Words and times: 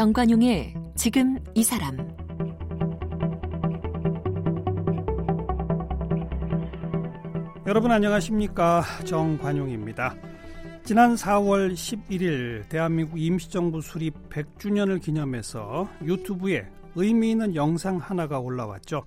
정관용의 0.00 0.72
지금 0.96 1.36
이 1.54 1.62
사람 1.62 1.94
여러분 7.66 7.92
안녕하십니까 7.92 8.82
정관용입니다. 9.04 10.14
지난 10.84 11.16
4월 11.16 11.74
11일 11.74 12.66
대한민국 12.70 13.20
임시정부 13.20 13.82
수립 13.82 14.14
100주년을 14.30 15.02
기념해서 15.02 15.86
유튜브에 16.02 16.66
의미 16.94 17.32
있는 17.32 17.54
영상 17.54 17.98
하나가 17.98 18.38
올라왔죠. 18.40 19.04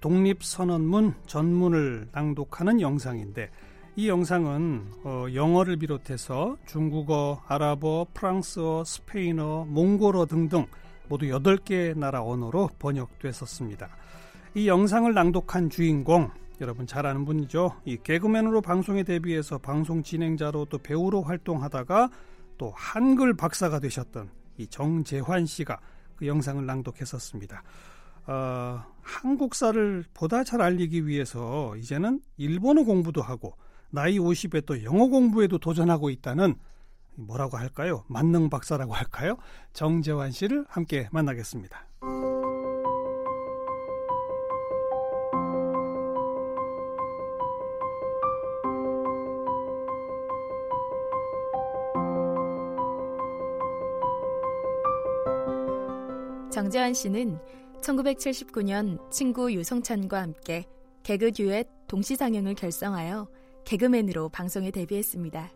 독립선언문 0.00 1.16
전문을 1.26 2.08
낭독하는 2.12 2.80
영상인데 2.80 3.50
이 3.96 4.08
영상은 4.08 4.86
어, 5.04 5.26
영어를 5.34 5.76
비롯해서 5.76 6.56
중국어, 6.66 7.42
아랍어, 7.46 8.06
프랑스어, 8.14 8.84
스페인어, 8.84 9.66
몽골어 9.68 10.26
등등 10.26 10.66
모두 11.08 11.26
8개 11.26 11.98
나라 11.98 12.22
언어로 12.22 12.70
번역됐었습니다. 12.78 13.88
이 14.54 14.68
영상을 14.68 15.12
낭독한 15.12 15.70
주인공 15.70 16.30
여러분 16.60 16.86
잘 16.86 17.04
아는 17.04 17.24
분이죠. 17.24 17.72
이 17.84 17.96
개그맨으로 17.96 18.60
방송에 18.60 19.02
데뷔해서 19.02 19.58
방송 19.58 20.02
진행자로 20.02 20.66
또 20.66 20.78
배우로 20.78 21.22
활동하다가 21.22 22.10
또 22.58 22.72
한글 22.76 23.34
박사가 23.34 23.80
되셨던 23.80 24.30
이 24.58 24.66
정재환 24.66 25.46
씨가 25.46 25.80
그 26.16 26.26
영상을 26.26 26.64
낭독했었습니다. 26.64 27.62
어, 28.26 28.84
한국사를 29.02 30.04
보다 30.14 30.44
잘 30.44 30.60
알리기 30.60 31.06
위해서 31.06 31.74
이제는 31.76 32.20
일본어 32.36 32.84
공부도 32.84 33.22
하고 33.22 33.56
나이 33.90 34.18
50에 34.18 34.64
또 34.66 34.82
영어 34.84 35.06
공부에도 35.08 35.58
도전하고 35.58 36.10
있다는 36.10 36.54
뭐라고 37.16 37.56
할까요? 37.56 38.04
만능 38.06 38.48
박사라고 38.48 38.94
할까요? 38.94 39.36
정재환 39.72 40.30
씨를 40.30 40.64
함께 40.68 41.08
만나겠습니다. 41.12 41.86
정재환 56.50 56.94
씨는 56.94 57.38
1979년 57.80 59.10
친구 59.10 59.52
유성찬과 59.52 60.20
함께 60.20 60.64
개그 61.02 61.32
듀엣 61.32 61.66
동시상영을 61.86 62.54
결성하여 62.54 63.28
개그맨으로 63.70 64.30
방송에 64.30 64.72
데뷔했습니다. 64.72 65.48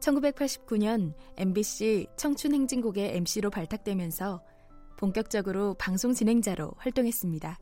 1989년 0.00 1.14
MBC 1.38 2.08
청춘행진곡의 2.18 3.16
MC로 3.16 3.48
발탁되면서 3.48 4.42
본격적으로 4.98 5.72
방송 5.78 6.12
진행자로 6.12 6.72
활동했습니다. 6.76 7.58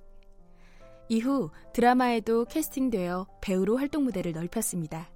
이후 1.08 1.50
드라마에도 1.72 2.46
캐스팅되어 2.46 3.28
배우로 3.40 3.76
활동 3.76 4.02
무대를 4.02 4.32
넓혔습니다. 4.32 5.08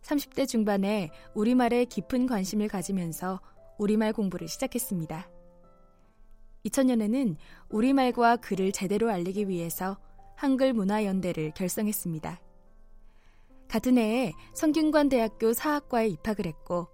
30대 0.00 0.48
중반에 0.48 1.10
우리말에 1.34 1.84
깊은 1.84 2.26
관심을 2.26 2.68
가지면서 2.68 3.38
우리말 3.76 4.14
공부를 4.14 4.48
시작했습니다. 4.48 5.28
2000년에는 6.64 7.36
우리말과 7.68 8.36
글을 8.36 8.72
제대로 8.72 9.10
알리기 9.10 9.50
위해서 9.50 9.98
한글 10.36 10.72
문화연대를 10.72 11.52
결성했습니다. 11.54 12.40
같은 13.68 13.98
해에 13.98 14.32
성균관대학교 14.52 15.52
사학과에 15.52 16.08
입학을 16.08 16.46
했고 16.46 16.88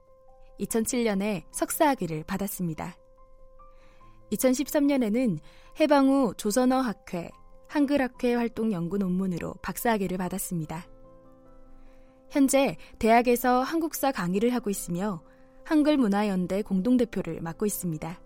2007년에 0.61 1.45
석사학위를 1.53 2.25
받았습니다. 2.25 2.97
2013년에는 4.33 5.39
해방 5.81 6.09
후 6.09 6.35
조선어 6.37 6.81
학회, 6.81 7.31
한글학회 7.69 8.35
활동 8.35 8.73
연구 8.73 8.99
논문으로 8.99 9.55
박사학위를 9.63 10.19
받았습니다. 10.19 10.87
현재 12.31 12.77
대학에서 12.99 13.63
한국사 13.63 14.13
강의를 14.13 14.55
하고 14.55 14.71
있으며 14.71 15.23
한글문화연대 15.65 16.63
공동대표를 16.63 17.41
맡고 17.41 17.67
있습니다. 17.67 18.21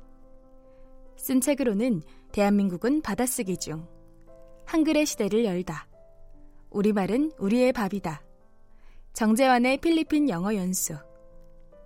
쓴 1.16 1.40
책으로는 1.40 2.02
대한민국은 2.32 3.00
받아쓰기 3.02 3.56
중, 3.56 3.86
한글의 4.66 5.06
시대를 5.06 5.44
열다, 5.44 5.86
우리말은 6.70 7.32
우리의 7.38 7.72
밥이다, 7.72 8.22
정재환의 9.14 9.78
필리핀 9.78 10.28
영어 10.28 10.56
연수, 10.56 10.96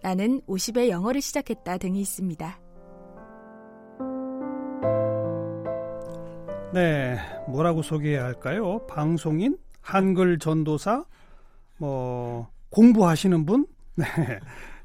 나는 0.02 0.40
50의 0.48 0.88
영어를 0.88 1.20
시작했다 1.20 1.76
등이 1.76 2.00
있습니다. 2.00 2.58
네, 6.72 7.18
뭐라고 7.46 7.82
소개해야 7.82 8.24
할까요? 8.24 8.86
방송인, 8.86 9.58
한글 9.82 10.38
전도사, 10.38 11.04
뭐 11.76 12.48
공부하시는 12.70 13.44
분, 13.44 13.66
네. 13.94 14.06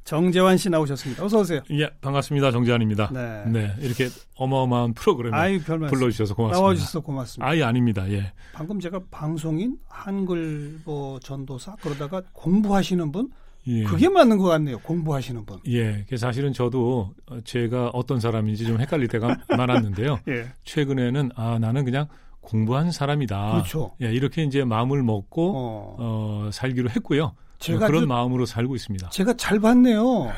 정재환 0.04 0.58
씨 0.58 0.70
나오셨습니다. 0.70 1.24
어서 1.24 1.40
오세요. 1.40 1.62
예, 1.72 1.90
반갑습니다. 2.02 2.52
정재환입니다. 2.52 3.10
네. 3.14 3.44
네 3.48 3.74
이렇게 3.80 4.10
어마어마한 4.36 4.94
프로그램에 4.94 5.36
아유, 5.38 5.60
불러주셔서 5.62 6.36
고맙습니다. 6.36 6.60
나와주셔서 6.60 7.00
고맙습니다. 7.00 7.48
아예 7.50 7.64
아닙니다. 7.64 8.10
예. 8.12 8.34
방금 8.54 8.80
제가 8.80 9.00
방송인, 9.10 9.78
한글 9.88 10.80
뭐 10.84 11.20
전도사 11.20 11.76
그러다가 11.82 12.22
공부하시는 12.34 13.12
분, 13.12 13.30
예. 13.68 13.84
그게 13.84 14.10
맞는 14.10 14.38
것 14.38 14.46
같네요. 14.46 14.80
공부하시는 14.80 15.46
분. 15.46 15.60
예. 15.68 16.06
사실은 16.18 16.52
저도 16.52 17.14
제가 17.46 17.92
어떤 17.94 18.20
사람인지 18.20 18.66
좀 18.66 18.80
헷갈릴 18.82 19.08
때가 19.08 19.38
많았는데요. 19.58 20.20
예. 20.28 20.48
최근에는 20.66 21.32
아 21.36 21.60
나는 21.60 21.86
그냥 21.86 22.08
공부한 22.42 22.92
사람이다. 22.92 23.54
그렇죠. 23.54 23.96
예, 24.02 24.12
이렇게 24.12 24.44
이제 24.44 24.66
마음을 24.66 25.02
먹고 25.02 25.54
어, 25.56 25.96
어 25.98 26.50
살기로 26.52 26.90
했고요. 26.90 27.34
제가 27.60 27.88
그런 27.88 28.08
마음으로 28.08 28.46
살고 28.46 28.76
있습니다. 28.76 29.10
제가 29.10 29.34
잘 29.38 29.60
봤네요. 29.60 30.32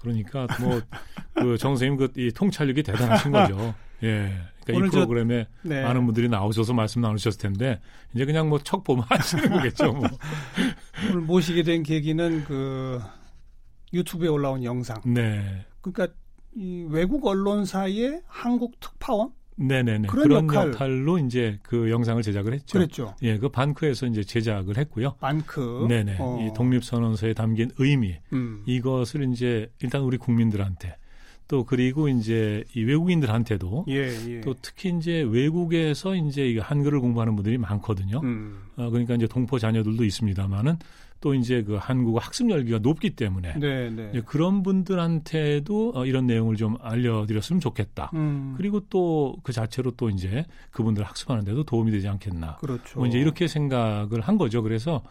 그러니까 0.00 0.46
뭐그 0.60 1.58
정 1.58 1.72
선생님 1.76 1.96
그 1.98 2.08
이 2.16 2.30
통찰력이 2.32 2.82
대단하신 2.82 3.32
거죠. 3.32 3.74
예. 4.02 4.32
그러니까 4.64 4.86
이 4.86 4.90
프로그램에 4.90 5.46
저, 5.62 5.68
네. 5.68 5.82
많은 5.82 6.04
분들이 6.06 6.28
나오셔서 6.28 6.72
말씀 6.74 7.00
나누셨을 7.02 7.38
텐데 7.40 7.80
이제 8.14 8.24
그냥 8.24 8.48
뭐 8.48 8.58
척 8.62 8.84
보면 8.84 9.04
하시는 9.10 9.50
거겠죠. 9.50 9.92
뭐. 9.92 10.08
오늘 11.08 11.20
모시게 11.22 11.62
된 11.64 11.82
계기는 11.82 12.44
그 12.44 13.00
유튜브에 13.92 14.28
올라온 14.28 14.62
영상. 14.64 15.00
네. 15.04 15.66
그러니까 15.80 16.14
이 16.54 16.86
외국 16.88 17.26
언론사의 17.26 18.22
한국 18.26 18.78
특파원 18.80 19.30
네네네. 19.60 20.08
그런, 20.08 20.46
그런 20.46 20.72
역할. 20.72 21.06
로 21.06 21.18
이제 21.18 21.58
그 21.62 21.90
영상을 21.90 22.22
제작을 22.22 22.54
했죠. 22.54 22.78
그랬죠. 22.78 23.14
예, 23.22 23.38
그 23.38 23.48
반크에서 23.48 24.06
이제 24.06 24.24
제작을 24.24 24.78
했고요. 24.78 25.14
반크. 25.20 25.86
네네. 25.88 26.16
어. 26.18 26.38
이 26.40 26.54
독립선언서에 26.54 27.34
담긴 27.34 27.70
의미. 27.78 28.16
음. 28.32 28.62
이것을 28.66 29.30
이제 29.32 29.70
일단 29.82 30.02
우리 30.02 30.16
국민들한테 30.16 30.96
또 31.46 31.64
그리고 31.64 32.08
이제 32.08 32.64
이 32.74 32.84
외국인들한테도 32.84 33.86
예, 33.88 34.08
예. 34.28 34.40
또 34.40 34.54
특히 34.62 34.94
이제 34.96 35.26
외국에서 35.28 36.14
이제 36.14 36.58
한글을 36.58 37.00
공부하는 37.00 37.34
분들이 37.34 37.58
많거든요. 37.58 38.20
음. 38.22 38.62
어, 38.76 38.88
그러니까 38.88 39.14
이제 39.14 39.26
동포 39.26 39.58
자녀들도 39.58 40.04
있습니다만은 40.04 40.76
또 41.20 41.34
이제 41.34 41.62
그 41.62 41.74
한국어 41.74 42.18
학습 42.18 42.50
열기가 42.50 42.78
높기 42.78 43.10
때문에 43.10 43.54
네, 43.58 43.90
네. 43.90 44.22
그런 44.24 44.62
분들한테도 44.62 45.92
어, 45.94 46.06
이런 46.06 46.26
내용을 46.26 46.56
좀 46.56 46.76
알려드렸으면 46.80 47.60
좋겠다. 47.60 48.10
음. 48.14 48.54
그리고 48.56 48.80
또 48.88 49.36
그 49.42 49.52
자체로 49.52 49.90
또 49.92 50.08
이제 50.10 50.44
그분들 50.70 51.04
학습하는데도 51.04 51.64
도움이 51.64 51.90
되지 51.90 52.08
않겠나. 52.08 52.56
그렇죠. 52.56 52.98
뭐 52.98 53.06
이제 53.08 53.18
이렇게 53.18 53.46
생각을 53.48 54.20
한 54.20 54.38
거죠. 54.38 54.62
그래서 54.62 55.02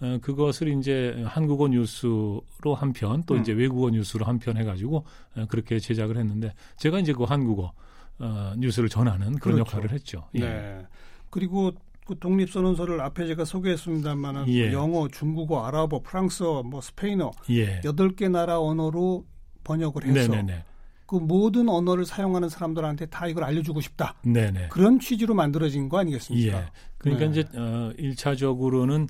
어, 0.00 0.18
그것을 0.22 0.68
이제 0.78 1.22
한국어 1.26 1.68
뉴스로 1.68 2.74
한 2.76 2.92
편, 2.92 3.22
또 3.24 3.34
음. 3.34 3.40
이제 3.40 3.52
외국어 3.52 3.90
뉴스로 3.90 4.24
한 4.24 4.38
편 4.38 4.56
해가지고 4.56 5.04
어, 5.36 5.46
그렇게 5.48 5.78
제작을 5.78 6.16
했는데 6.16 6.54
제가 6.78 6.98
이제 6.98 7.12
그 7.12 7.24
한국어 7.24 7.72
어, 8.18 8.52
뉴스를 8.56 8.88
전하는 8.88 9.34
그런 9.36 9.56
그렇죠. 9.56 9.60
역할을 9.76 9.90
했죠. 9.92 10.24
예. 10.34 10.40
네. 10.40 10.86
그리고 11.30 11.72
그 12.10 12.18
독립선언서를 12.18 13.00
앞에 13.00 13.28
제가 13.28 13.44
소개했습니다만은 13.44 14.48
예. 14.48 14.72
영어, 14.72 15.06
중국어, 15.06 15.64
아랍어, 15.64 16.00
프랑스어, 16.00 16.64
뭐 16.64 16.80
스페인어 16.80 17.30
예. 17.50 17.80
여덟 17.84 18.16
개 18.16 18.28
나라 18.28 18.60
언어로 18.60 19.24
번역을 19.62 20.06
해서 20.06 20.32
네네네. 20.32 20.64
그 21.10 21.16
모든 21.16 21.68
언어를 21.68 22.04
사용하는 22.06 22.48
사람들한테 22.48 23.06
다 23.06 23.26
이걸 23.26 23.42
알려주고 23.42 23.80
싶다. 23.80 24.14
네네. 24.22 24.68
그런 24.68 25.00
취지로 25.00 25.34
만들어진 25.34 25.88
거 25.88 25.98
아니겠습니까? 25.98 26.56
예. 26.56 26.64
그러니까 26.98 27.24
네. 27.24 27.30
이제 27.30 27.58
어 27.58 27.90
1차적으로는 27.98 29.08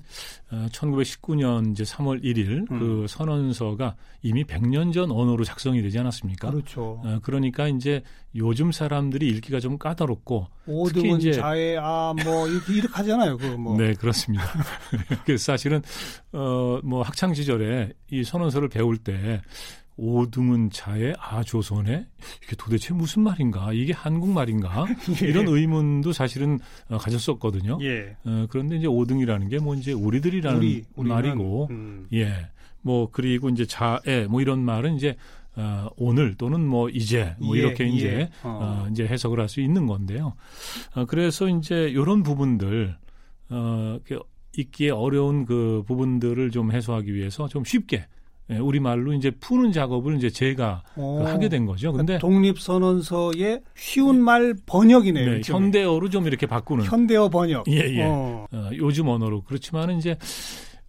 어 0.52 0.66
1919년 0.70 1.72
이제 1.72 1.82
3월 1.84 2.22
1일 2.22 2.68
그 2.68 2.74
음. 2.74 2.78
그 2.78 3.06
선언서가 3.08 3.96
이미 4.22 4.44
100년 4.44 4.94
전 4.94 5.10
언어로 5.10 5.44
작성이 5.44 5.82
되지 5.82 5.98
않았습니까? 5.98 6.50
그렇죠. 6.52 7.02
어 7.04 7.18
그러니까 7.22 7.68
이제 7.68 8.02
요즘 8.34 8.72
사람들이 8.72 9.28
읽기가 9.28 9.60
좀 9.60 9.76
까다롭고 9.76 10.46
오등은 10.66 11.18
이제 11.18 11.32
자에 11.32 11.76
아뭐 11.76 12.48
이렇게 12.48 12.74
이렇게 12.74 12.94
하잖아요. 12.94 13.36
그 13.36 13.44
뭐. 13.46 13.76
네, 13.76 13.92
그렇습니다. 13.94 14.44
그래서 15.26 15.52
사실은 15.52 15.82
어 16.32 16.80
뭐 16.82 17.02
학창 17.02 17.34
시절에 17.34 17.92
이 18.10 18.24
선언서를 18.24 18.68
배울 18.68 18.96
때 18.96 19.42
오등은 19.96 20.70
자에 20.70 21.12
아 21.18 21.42
조선에 21.42 22.06
이게 22.42 22.56
도대체 22.56 22.94
무슨 22.94 23.22
말인가? 23.22 23.72
이게 23.72 23.92
한국 23.92 24.30
말인가? 24.30 24.86
예. 25.22 25.26
이런 25.26 25.46
의문도 25.48 26.12
사실은 26.12 26.58
어, 26.88 26.96
가졌었거든요. 26.98 27.78
예. 27.82 28.16
어, 28.24 28.46
그런데 28.48 28.76
이제 28.76 28.86
오등이라는 28.86 29.48
게 29.48 29.58
뭐 29.58 29.74
이제 29.74 29.92
우리들이라는 29.92 30.58
우리, 30.58 30.84
말이고, 30.96 31.68
음. 31.70 32.06
예. 32.14 32.48
뭐 32.82 33.10
그리고 33.12 33.50
이제 33.50 33.66
자에 33.66 34.26
뭐 34.28 34.40
이런 34.40 34.60
말은 34.60 34.94
이제 34.96 35.16
어, 35.56 35.88
오늘 35.96 36.34
또는 36.36 36.64
뭐 36.64 36.88
이제 36.88 37.34
뭐 37.38 37.54
예, 37.56 37.60
이렇게 37.60 37.86
이제 37.86 38.06
예. 38.08 38.30
어. 38.42 38.84
어, 38.86 38.88
이제 38.90 39.06
해석을 39.06 39.38
할 39.38 39.48
수 39.50 39.60
있는 39.60 39.86
건데요. 39.86 40.32
어, 40.94 41.04
그래서 41.04 41.46
이제 41.48 41.88
이런 41.90 42.22
부분들 42.22 42.96
어, 43.50 43.98
있기에 44.56 44.90
어려운 44.90 45.44
그 45.44 45.82
부분들을 45.86 46.50
좀 46.52 46.72
해소하기 46.72 47.12
위해서 47.12 47.48
좀 47.48 47.64
쉽게 47.64 48.06
예, 48.50 48.58
우리 48.58 48.80
말로 48.80 49.12
이제 49.12 49.30
푸는 49.30 49.72
작업을 49.72 50.16
이제 50.16 50.28
제가 50.28 50.82
그 50.94 51.22
하게 51.22 51.48
된 51.48 51.66
거죠. 51.66 51.92
근데 51.92 52.18
독립선언서의 52.18 53.60
쉬운 53.76 54.20
말 54.20 54.54
번역이네요. 54.66 55.30
네, 55.30 55.40
현대어로 55.44 56.10
좀 56.10 56.26
이렇게 56.26 56.46
바꾸는 56.46 56.84
현대어 56.84 57.28
번역. 57.28 57.68
예, 57.68 57.76
예. 57.76 58.02
어. 58.02 58.46
어, 58.52 58.70
요즘 58.74 59.08
언어로 59.08 59.42
그렇지만은 59.42 59.98
이제 59.98 60.16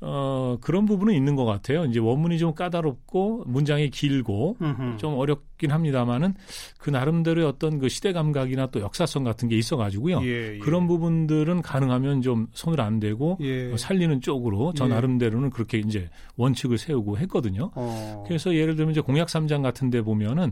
어, 0.04 0.58
그런 0.62 0.86
부분은 0.86 1.14
있는 1.14 1.36
것 1.36 1.46
같아요. 1.46 1.86
이제 1.86 2.00
원문이 2.00 2.40
좀 2.40 2.56
까다롭고 2.56 3.44
문장이 3.46 3.92
길고 3.92 4.58
음흠. 4.60 4.98
좀 4.98 5.14
어렵긴 5.14 5.72
합니다만은 5.72 6.34
그 6.80 6.90
나름대로의 6.90 7.46
어떤 7.46 7.78
그 7.78 7.88
시대 7.88 8.12
감각이나 8.12 8.68
또 8.68 8.82
역사성 8.82 9.24
같은 9.24 9.48
게 9.48 9.56
있어가지고요. 9.58 10.22
예, 10.24 10.56
예. 10.56 10.58
그런 10.58 10.88
부분들은 10.88 11.62
가능하면 11.62 12.24
좀 12.24 12.48
손을 12.54 12.82
안 12.82 13.00
대고 13.00 13.38
예. 13.42 13.78
살리는 13.78 14.22
쪽으로 14.22 14.74
저 14.76 14.86
예. 14.86 14.90
나름대로는 14.90 15.52
그렇게 15.52 15.78
이제 15.78 16.10
원칙을 16.36 16.80
세우고 16.80 17.20
했거든요. 17.20 17.70
어. 17.76 18.24
그래서 18.28 18.56
예를 18.56 18.76
들면 18.76 18.94
이제 18.94 19.02
공약 19.02 19.28
3장 19.28 19.62
같은 19.62 19.92
데 19.92 20.02
보면은 20.02 20.52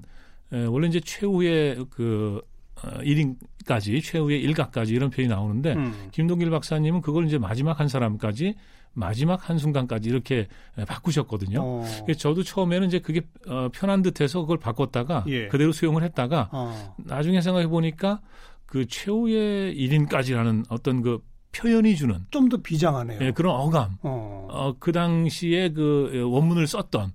에, 0.53 0.65
원래 0.65 0.87
이제 0.87 0.99
최후의 0.99 1.85
그 1.89 2.39
어, 2.43 2.48
1인까지 2.81 4.03
최후의 4.03 4.41
일각까지 4.41 4.93
이런 4.93 5.09
표현이 5.09 5.29
나오는데 5.29 5.73
음. 5.73 6.09
김동길 6.11 6.49
박사님은 6.49 7.01
그걸 7.01 7.25
이제 7.25 7.37
마지막 7.37 7.79
한 7.79 7.87
사람까지 7.87 8.55
마지막 8.93 9.49
한 9.49 9.57
순간까지 9.57 10.09
이렇게 10.09 10.47
바꾸셨거든요. 10.87 11.59
어. 11.61 11.85
저도 12.17 12.43
처음에는 12.43 12.87
이제 12.87 12.99
그게 12.99 13.21
어, 13.47 13.69
편한 13.71 14.01
듯해서 14.01 14.41
그걸 14.41 14.57
바꿨다가 14.57 15.25
예. 15.27 15.47
그대로 15.47 15.71
수용을 15.71 16.03
했다가 16.03 16.49
어. 16.51 16.95
나중에 16.97 17.41
생각해 17.41 17.67
보니까 17.67 18.19
그 18.65 18.85
최후의 18.87 19.75
1인까지라는 19.75 20.65
어떤 20.69 21.01
그 21.01 21.19
표현이 21.51 21.95
주는 21.95 22.25
좀 22.31 22.49
더 22.49 22.57
비장하네요. 22.57 23.19
예, 23.21 23.31
그런 23.31 23.55
어감. 23.55 23.97
어. 24.01 24.47
어. 24.51 24.75
그 24.79 24.91
당시에 24.91 25.69
그 25.71 26.23
원문을 26.27 26.67
썼던 26.67 27.13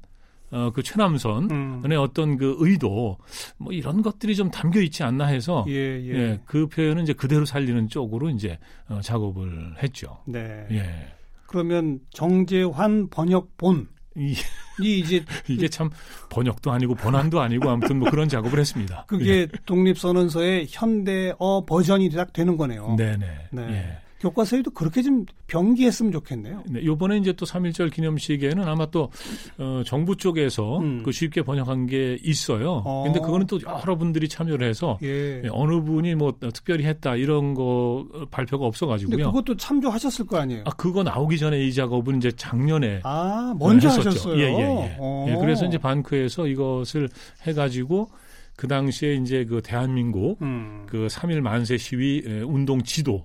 어, 0.54 0.70
그 0.70 0.84
최남선의 0.84 1.48
음. 1.50 1.82
어떤 1.98 2.36
그 2.36 2.54
의도 2.58 3.18
뭐 3.58 3.72
이런 3.72 4.02
것들이 4.02 4.36
좀 4.36 4.52
담겨 4.52 4.80
있지 4.80 5.02
않나 5.02 5.26
해서 5.26 5.64
예, 5.66 5.72
예. 5.72 6.14
예, 6.14 6.40
그 6.46 6.68
표현은 6.68 7.02
이제 7.02 7.12
그대로 7.12 7.44
살리는 7.44 7.88
쪽으로 7.88 8.30
이제 8.30 8.60
어, 8.88 9.00
작업을 9.02 9.74
했죠. 9.82 10.20
네. 10.26 10.64
예. 10.70 11.12
그러면 11.48 11.98
정재환 12.10 13.10
번역본 13.10 13.88
이, 14.16 14.36
이 14.80 15.00
이제 15.00 15.24
이게 15.50 15.68
참 15.68 15.90
번역도 16.30 16.70
아니고 16.70 16.94
번안도 16.94 17.40
아니고 17.40 17.68
아무튼 17.68 17.98
뭐 17.98 18.08
그런 18.08 18.28
작업을 18.28 18.60
했습니다. 18.60 19.06
그게 19.08 19.30
예. 19.30 19.48
독립선언서의 19.66 20.68
현대어 20.70 21.64
버전이 21.66 22.10
딱 22.10 22.32
되는 22.32 22.56
거네요. 22.56 22.94
네네. 22.96 23.48
네. 23.50 23.98
예. 24.24 24.28
교과서에도 24.28 24.70
그렇게 24.70 25.02
좀 25.02 25.26
병기했으면 25.46 26.12
좋겠네요. 26.12 26.64
네, 26.70 26.84
요번에 26.84 27.18
이제 27.18 27.32
또 27.32 27.44
3.1절 27.44 27.92
기념식에는 27.92 28.66
아마 28.66 28.86
또, 28.86 29.10
어, 29.58 29.82
정부 29.84 30.16
쪽에서 30.16 30.78
음. 30.78 31.02
그 31.02 31.12
쉽게 31.12 31.42
번역한 31.42 31.86
게 31.86 32.18
있어요. 32.22 32.82
어. 32.84 33.04
근데 33.04 33.20
그거는 33.20 33.46
또 33.46 33.58
여러분들이 33.62 34.28
참여를 34.28 34.66
해서 34.66 34.98
예. 35.02 35.42
예 35.44 35.48
어느 35.50 35.80
분이 35.82 36.14
뭐 36.14 36.34
특별히 36.54 36.84
했다 36.84 37.16
이런 37.16 37.54
거 37.54 38.06
발표가 38.30 38.66
없어가지고요. 38.66 39.26
그것도 39.26 39.56
참조하셨을 39.56 40.26
거 40.26 40.38
아니에요? 40.38 40.62
아, 40.66 40.70
그거 40.70 41.02
나오기 41.02 41.38
전에 41.38 41.60
이 41.62 41.72
작업은 41.72 42.16
이제 42.16 42.32
작년에. 42.32 43.00
아, 43.04 43.54
먼저 43.58 43.88
했었죠. 43.88 44.08
하셨어요? 44.08 44.38
예, 44.38 44.42
예, 44.42 44.60
예. 44.60 44.96
어. 44.98 45.26
예. 45.28 45.36
그래서 45.36 45.66
이제 45.66 45.78
반크에서 45.78 46.46
이것을 46.46 47.08
해가지고 47.46 48.08
그 48.56 48.68
당시에 48.68 49.14
이제 49.14 49.44
그 49.44 49.60
대한민국 49.62 50.40
음. 50.42 50.84
그 50.86 51.08
3일 51.10 51.40
만세 51.40 51.76
시위 51.76 52.22
운동 52.46 52.82
지도 52.82 53.24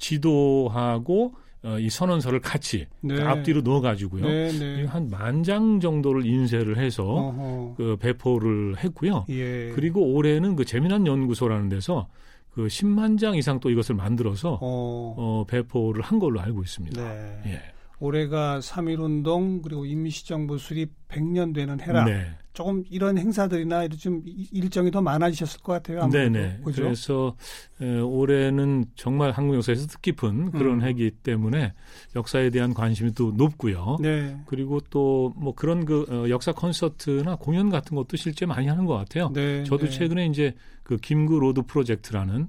지도하고 0.00 1.34
어, 1.62 1.78
이 1.78 1.90
선언서를 1.90 2.40
같이 2.40 2.86
네. 3.02 3.16
그 3.16 3.22
앞뒤로 3.22 3.60
넣어가지고요. 3.60 4.24
네, 4.26 4.50
네. 4.58 4.84
한 4.86 5.10
만 5.10 5.42
장 5.44 5.78
정도를 5.78 6.24
인쇄를 6.24 6.78
해서 6.78 7.04
어허. 7.04 7.74
그 7.76 7.96
배포를 8.00 8.78
했고요. 8.82 9.26
예. 9.28 9.70
그리고 9.74 10.02
올해는 10.14 10.56
그 10.56 10.64
재미난 10.64 11.06
연구소라는 11.06 11.68
데서 11.68 12.08
그 12.54 12.66
10만 12.66 13.18
장 13.18 13.36
이상 13.36 13.60
또 13.60 13.70
이것을 13.70 13.94
만들어서 13.94 14.58
어. 14.60 15.14
어 15.18 15.44
배포를 15.46 16.02
한 16.02 16.18
걸로 16.18 16.40
알고 16.40 16.62
있습니다. 16.62 17.02
네. 17.02 17.42
예. 17.46 17.60
올해가 18.00 18.60
3.1운동 18.60 19.62
그리고 19.62 19.84
임시정부 19.86 20.58
수립 20.58 20.90
100년 21.08 21.54
되는 21.54 21.80
해라. 21.80 22.04
네. 22.04 22.26
조금 22.52 22.82
이런 22.90 23.16
행사들이나 23.16 23.86
좀 23.88 24.22
일정이 24.24 24.90
더 24.90 25.00
많아지셨을 25.00 25.60
것 25.60 25.72
같아요. 25.74 26.08
네네. 26.08 26.60
그죠? 26.64 26.82
그래서 26.82 27.36
에, 27.80 28.00
올해는 28.00 28.86
정말 28.96 29.30
한국 29.30 29.54
역사에서 29.54 29.86
뜻깊은 29.86 30.50
그런 30.50 30.80
음. 30.80 30.82
해기 30.82 31.10
때문에 31.22 31.72
역사에 32.16 32.50
대한 32.50 32.74
관심이 32.74 33.12
또 33.12 33.32
높고요. 33.32 33.98
네. 34.00 34.36
그리고 34.46 34.80
또 34.90 35.32
뭐 35.36 35.54
그런 35.54 35.84
그 35.84 36.04
어, 36.08 36.28
역사 36.28 36.52
콘서트나 36.52 37.36
공연 37.36 37.70
같은 37.70 37.96
것도 37.96 38.16
실제 38.16 38.46
많이 38.46 38.66
하는 38.66 38.84
것 38.84 38.94
같아요. 38.96 39.30
네. 39.32 39.64
저도 39.64 39.86
네. 39.86 39.90
최근에 39.90 40.26
이제 40.26 40.54
그 40.82 40.96
김구 40.96 41.38
road 41.38 41.62
프로젝트라는 41.62 42.48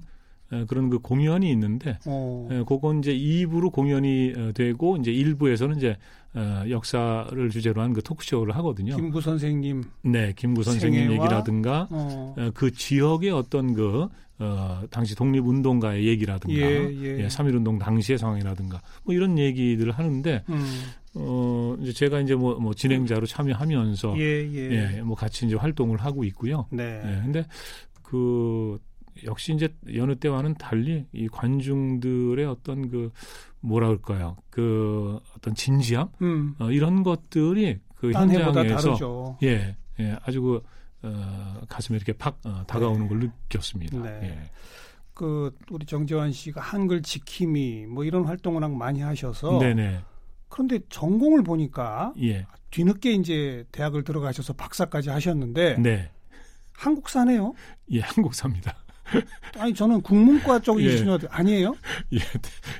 그런 0.68 0.90
그 0.90 0.98
공연이 0.98 1.50
있는데 1.50 1.98
어. 2.06 2.48
그건 2.66 2.98
이제 2.98 3.14
2부로 3.14 3.72
공연이 3.72 4.32
어, 4.36 4.52
되고 4.52 4.96
이제 4.96 5.10
1부에서는 5.12 5.76
이제 5.76 5.96
어, 6.34 6.64
역사를 6.68 7.50
주제로 7.50 7.82
한 7.82 7.92
그 7.92 8.02
토크쇼를 8.02 8.56
하거든요. 8.56 8.96
김구 8.96 9.20
선생님. 9.20 9.84
네, 10.02 10.32
김구 10.34 10.62
선생님 10.62 11.08
생애와? 11.08 11.24
얘기라든가 11.24 11.88
어. 11.90 12.34
어. 12.38 12.50
그 12.54 12.70
지역의 12.72 13.30
어떤 13.30 13.74
그 13.74 14.08
어, 14.38 14.82
당시 14.90 15.14
독립운동가의 15.14 16.04
얘기라든가, 16.06 16.56
예, 16.56 16.90
예. 16.90 17.18
예, 17.22 17.26
3.1운동 17.28 17.78
당시의 17.78 18.18
상황이라든가, 18.18 18.80
뭐 19.04 19.14
이런 19.14 19.38
얘기들을 19.38 19.92
하는데, 19.92 20.42
음. 20.48 20.64
어, 21.14 21.76
이제 21.80 21.92
제가 21.92 22.20
이제 22.20 22.34
뭐, 22.34 22.56
뭐 22.58 22.74
진행자로 22.74 23.26
참여하면서, 23.26 24.16
예, 24.18 24.50
예. 24.52 24.96
예, 24.96 25.02
뭐 25.02 25.14
같이 25.14 25.46
이제 25.46 25.54
활동을 25.54 25.98
하고 25.98 26.24
있고요. 26.24 26.66
네. 26.72 27.00
예, 27.04 27.20
근데 27.22 27.46
그 28.02 28.78
역시 29.24 29.52
이제 29.54 29.74
여느 29.94 30.16
때와는 30.16 30.54
달리 30.54 31.06
이 31.12 31.28
관중들의 31.28 32.44
어떤 32.46 32.90
그 32.90 33.12
뭐라 33.60 33.88
그럴까요? 33.88 34.36
그 34.50 35.20
어떤 35.36 35.54
진지함 35.54 36.08
음. 36.22 36.54
어, 36.58 36.70
이런 36.70 37.02
것들이 37.02 37.78
그 37.94 38.12
현장에서 38.12 39.38
예, 39.42 39.76
예, 40.00 40.18
아주 40.24 40.42
그 40.42 40.62
어, 41.02 41.60
가슴에 41.68 41.96
이렇게 41.96 42.12
팍 42.12 42.38
어, 42.44 42.64
다가오는 42.66 43.02
네. 43.02 43.08
걸 43.08 43.18
느꼈습니다. 43.18 44.02
네. 44.02 44.20
예. 44.22 44.50
그 45.14 45.54
우리 45.70 45.84
정재환 45.84 46.32
씨가 46.32 46.60
한글 46.60 47.02
지킴이 47.02 47.86
뭐 47.86 48.04
이런 48.04 48.24
활동을 48.24 48.68
많이 48.68 49.00
하셔서 49.00 49.58
네네. 49.58 50.00
그런데 50.48 50.80
전공을 50.88 51.42
보니까 51.42 52.12
예. 52.20 52.46
뒤늦게 52.70 53.12
이제 53.12 53.64
대학을 53.72 54.04
들어가셔서 54.04 54.54
박사까지 54.54 55.10
하셨는데 55.10 55.78
네. 55.78 56.10
한국사네요. 56.72 57.54
예, 57.92 58.00
한국사입니다. 58.00 58.76
아니 59.58 59.74
저는 59.74 60.00
국문과 60.02 60.60
쪽이시는 60.60 61.18
예. 61.22 61.26
아니에요? 61.30 61.74
예, 62.12 62.18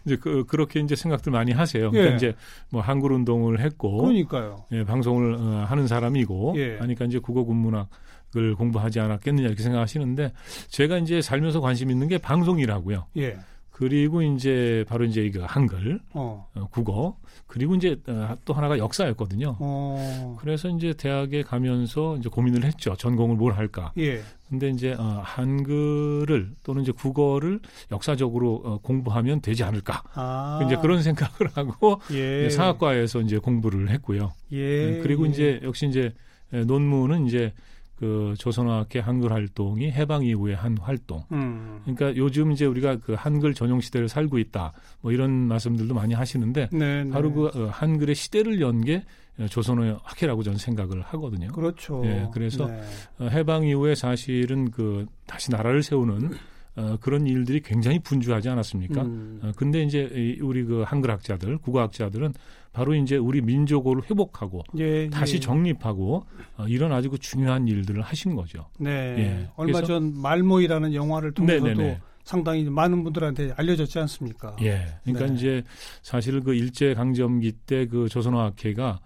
이제 0.05 0.17
그, 0.17 0.45
그렇게 0.47 0.81
이제 0.81 0.97
생각들 0.97 1.33
많이 1.33 1.53
하세요. 1.53 1.91
그러니까 1.91 2.12
예. 2.12 2.17
이제 2.17 2.35
뭐 2.71 2.81
한글 2.81 3.12
운동을 3.12 3.61
했고, 3.61 3.99
그러니까요. 3.99 4.65
예, 4.73 4.85
방송을 4.85 5.35
어, 5.35 5.67
하는 5.69 5.87
사람이고, 5.87 6.55
예. 6.57 6.79
하니까 6.79 7.05
이제 7.05 7.19
국어 7.19 7.45
국문학 7.45 7.89
을 8.35 8.55
공부하지 8.55 8.99
않았겠느냐 8.99 9.47
이렇게 9.47 9.62
생각하시는데, 9.62 10.33
제가 10.69 10.97
이제 10.97 11.21
살면서 11.21 11.61
관심 11.61 11.91
있는 11.91 12.09
게 12.09 12.17
방송이라고요. 12.17 13.07
예. 13.19 13.37
그리고 13.83 14.23
이제 14.23 14.85
바로 14.89 15.05
이제 15.05 15.25
이거 15.25 15.45
한글, 15.45 15.99
어. 16.12 16.49
어, 16.55 16.69
국어, 16.71 17.17
그리고 17.49 17.75
이제 17.75 17.97
어, 18.07 18.37
또 18.45 18.55
하나가 18.55 18.79
역사였거든요. 18.79 19.57
어. 19.59 20.37
그래서 20.39 20.69
이제 20.69 20.93
대학에 20.93 21.43
가면서 21.43 22.17
이제 22.17 22.29
고민을 22.29 22.65
했죠. 22.65 22.95
전공을 22.95 23.35
뭘 23.35 23.55
할까. 23.55 23.93
예. 23.99 24.23
근데 24.49 24.69
이제 24.69 24.93
어, 24.93 25.21
한글을 25.25 26.53
또는 26.62 26.83
이제 26.83 26.93
국어를 26.93 27.59
역사적으로 27.91 28.62
어, 28.65 28.79
공부하면 28.79 29.41
되지 29.41 29.65
않을까. 29.65 30.05
아. 30.15 30.61
이제 30.65 30.77
그런 30.77 31.03
생각을 31.03 31.51
하고 31.57 32.01
예. 32.12 32.51
사학과에서 32.51 33.21
이제 33.23 33.39
공부를 33.39 33.91
했고요. 33.91 34.33
예. 34.53 34.87
네, 34.93 34.99
그리고 35.03 35.27
예. 35.27 35.31
이제 35.31 35.61
역시 35.65 35.89
이제 35.89 36.15
논문은 36.53 37.27
이제 37.27 37.53
그 38.02 38.35
조선어학회 38.37 38.99
한글 38.99 39.30
활동이 39.30 39.92
해방 39.92 40.25
이후의 40.25 40.56
한 40.56 40.76
활동. 40.76 41.23
음. 41.30 41.78
그러니까 41.85 42.16
요즘 42.16 42.50
이제 42.50 42.66
우리가 42.66 42.97
그 42.97 43.14
한글 43.16 43.54
전용 43.54 43.80
시대를 43.80 44.09
살고 44.09 44.40
있다. 44.40 44.73
뭐 45.02 45.12
이런 45.12 45.30
말씀들도 45.30 45.94
많이 45.94 46.12
하시는데 46.12 46.71
네, 46.73 47.04
네. 47.04 47.11
바로 47.11 47.32
그 47.32 47.47
어, 47.54 47.68
한글의 47.71 48.16
시대를 48.16 48.61
연 48.61 48.82
게 48.82 49.04
조선의 49.49 49.99
학회라고 50.02 50.42
저는 50.42 50.59
생각을 50.59 51.02
하거든요. 51.02 51.49
그렇죠. 51.52 52.02
예, 52.04 52.28
그래서 52.32 52.66
네. 52.66 52.82
어, 53.21 53.28
해방 53.28 53.64
이후에 53.64 53.94
사실은 53.94 54.71
그 54.73 55.06
다시 55.26 55.52
나라를 55.52 55.85
세우는 55.85 56.30
어, 56.75 56.97
그런 57.00 57.26
일들이 57.26 57.61
굉장히 57.61 57.99
분주하지 57.99 58.49
않았습니까? 58.49 59.02
음. 59.02 59.41
어, 59.43 59.52
근데 59.57 59.83
이제 59.83 60.38
우리 60.41 60.64
그 60.64 60.83
한글학자들, 60.87 61.59
국어학자들은 61.59 62.33
바로 62.73 62.95
이제 62.95 63.17
우리 63.17 63.43
민족을 63.43 64.02
회복하고 64.09 64.62
예, 64.79 65.11
다시 65.11 65.37
예. 65.37 65.41
정립하고 65.41 66.25
어, 66.57 66.67
이런 66.67 66.93
아주 66.93 67.11
그 67.11 67.19
중요한 67.19 67.69
일들을 67.69 68.00
하신 68.00 68.35
거죠. 68.35 68.67
네. 68.79 68.91
예. 68.91 69.49
얼마 69.57 69.83
전 69.83 70.14
말모이라는 70.21 70.95
영화를 70.95 71.33
통해서도 71.33 71.67
네네네. 71.69 72.00
상당히 72.25 72.64
많은 72.64 73.05
분들한테 73.05 73.52
알려졌지 73.57 73.99
않습니까? 73.99 74.57
예. 74.62 74.87
그러니까 75.05 75.26
네. 75.26 75.35
이제 75.35 75.62
사실 76.02 76.41
그 76.41 76.55
일제 76.55 76.95
강점기 76.95 77.52
때 77.67 77.87
그 77.87 78.09
조선어학회가 78.09 79.00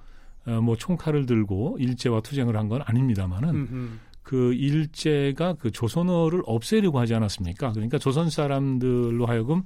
어, 0.47 0.61
뭐 0.61 0.77
총칼을 0.77 1.27
들고 1.27 1.79
일제와 1.81 2.21
투쟁을 2.21 2.57
한 2.57 2.69
건 2.69 2.83
아닙니다만은 2.85 3.49
음흠. 3.49 3.89
그 4.27 4.55
일제가 4.55 5.55
그 5.55 5.71
조선어를 5.71 6.43
없애려고 6.47 6.99
하지 6.99 7.15
않았습니까? 7.15 7.71
그러니까 7.71 7.97
조선 7.97 8.29
사람들로 8.29 9.25
하여금 9.25 9.63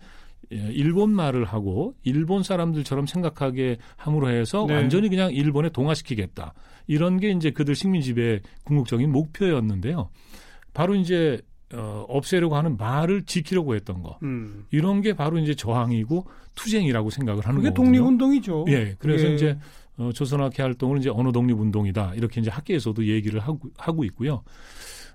예, 0.53 0.57
일본 0.73 1.11
말을 1.13 1.47
하고 1.47 1.95
일본 2.03 2.43
사람들처럼 2.43 3.07
생각하게 3.07 3.79
함으로 3.97 4.29
해서 4.29 4.67
네. 4.69 4.75
완전히 4.75 5.09
그냥 5.09 5.33
일본에 5.33 5.71
동화시키겠다. 5.71 6.53
이런 6.87 7.19
게 7.19 7.31
이제 7.31 7.51
그들 7.51 7.75
식민 7.75 8.03
지배 8.03 8.41
궁극적인 8.65 9.11
목표였는데요. 9.11 10.11
바로 10.75 10.95
이제 10.95 11.41
어, 11.73 12.05
없애려고 12.07 12.55
하는 12.55 12.77
말을 12.77 13.23
지키려고 13.23 13.75
했던 13.75 14.03
거. 14.03 14.19
음. 14.23 14.67
이런 14.73 15.01
게 15.01 15.15
바로 15.15 15.39
이제 15.39 15.55
저항이고 15.55 16.27
투쟁이라고 16.55 17.09
생각을 17.09 17.47
하는 17.47 17.63
거거든요. 17.63 17.73
그게 17.73 17.87
독립운동이죠. 17.99 18.67
예. 18.69 18.95
그래서 18.99 19.27
예. 19.27 19.35
이제 19.35 19.59
어, 20.01 20.11
조선학회 20.13 20.63
활동을 20.63 20.99
이제 20.99 21.11
언어 21.11 21.31
독립 21.31 21.61
운동이다 21.61 22.15
이렇게 22.15 22.41
이제 22.41 22.49
학계에서도 22.51 23.07
얘기를 23.07 23.39
하고 23.39 23.69
하고 23.77 24.03
있고요. 24.05 24.43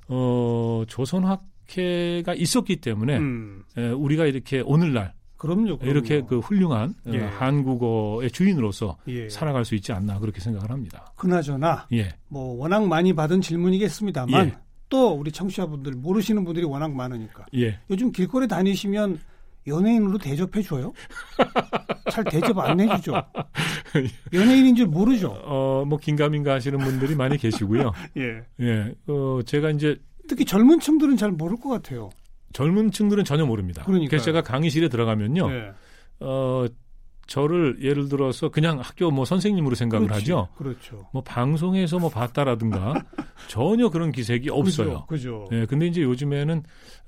어, 0.07 0.83
조선학회가 0.87 2.35
있었기 2.35 2.75
때문에 2.77 3.17
음. 3.17 3.63
에, 3.75 3.89
우리가 3.89 4.27
이렇게 4.27 4.61
오늘날 4.63 5.13
그럼요, 5.37 5.79
그럼요. 5.79 5.91
이렇게 5.91 6.21
그 6.21 6.37
훌륭한 6.37 6.93
어, 7.07 7.11
예. 7.13 7.19
한국어의 7.19 8.29
주인으로서 8.29 8.97
예. 9.07 9.27
살아갈 9.27 9.65
수 9.65 9.73
있지 9.73 9.91
않나 9.91 10.19
그렇게 10.19 10.39
생각을 10.39 10.69
합니다. 10.69 11.11
그나저나 11.15 11.87
예. 11.93 12.13
뭐 12.27 12.55
워낙 12.55 12.87
많이 12.87 13.13
받은 13.13 13.41
질문이겠습니다만 13.41 14.47
예. 14.47 14.55
또 14.87 15.13
우리 15.13 15.31
청취자분들 15.31 15.93
모르시는 15.93 16.45
분들이 16.45 16.63
워낙 16.63 16.93
많으니까 16.93 17.47
예. 17.55 17.79
요즘 17.89 18.11
길거리 18.11 18.47
다니시면 18.47 19.19
연예인으로 19.67 20.17
대접해 20.17 20.61
줘요? 20.61 20.93
잘 22.11 22.23
대접 22.25 22.57
안 22.59 22.79
해주죠. 22.79 23.13
연예인인 24.33 24.75
줄 24.75 24.87
모르죠. 24.87 25.29
어, 25.43 25.83
뭐 25.85 25.97
긴가민가 25.97 26.53
하시는 26.53 26.77
분들이 26.77 27.15
많이 27.15 27.37
계시고요. 27.37 27.91
예. 28.17 28.41
예. 28.61 28.93
어, 29.07 29.39
제가 29.45 29.71
이제 29.71 29.97
특히 30.27 30.45
젊은 30.45 30.79
층들은 30.79 31.17
잘 31.17 31.31
모를 31.31 31.57
것 31.57 31.69
같아요. 31.69 32.09
젊은 32.53 32.91
층들은 32.91 33.25
전혀 33.25 33.45
모릅니다. 33.45 33.83
그러니까 33.85 34.17
제가 34.17 34.41
강의실에 34.41 34.87
들어가면요. 34.89 35.51
예. 35.51 35.71
어, 36.19 36.65
저를 37.27 37.77
예를 37.81 38.07
들어서 38.07 38.49
그냥 38.49 38.79
학교 38.79 39.09
뭐 39.09 39.25
선생님으로 39.25 39.75
생각을 39.75 40.07
그렇지, 40.07 40.31
하죠. 40.31 40.47
그렇죠. 40.57 41.07
뭐 41.11 41.23
방송에서 41.23 41.97
뭐 41.97 42.09
봤다라든가 42.09 42.93
전혀 43.47 43.89
그런 43.89 44.11
기색이 44.11 44.49
없어요. 44.49 45.05
그죠. 45.07 45.47
예, 45.51 45.65
근데 45.65 45.87
이제 45.87 46.01
요즘에는 46.03 46.63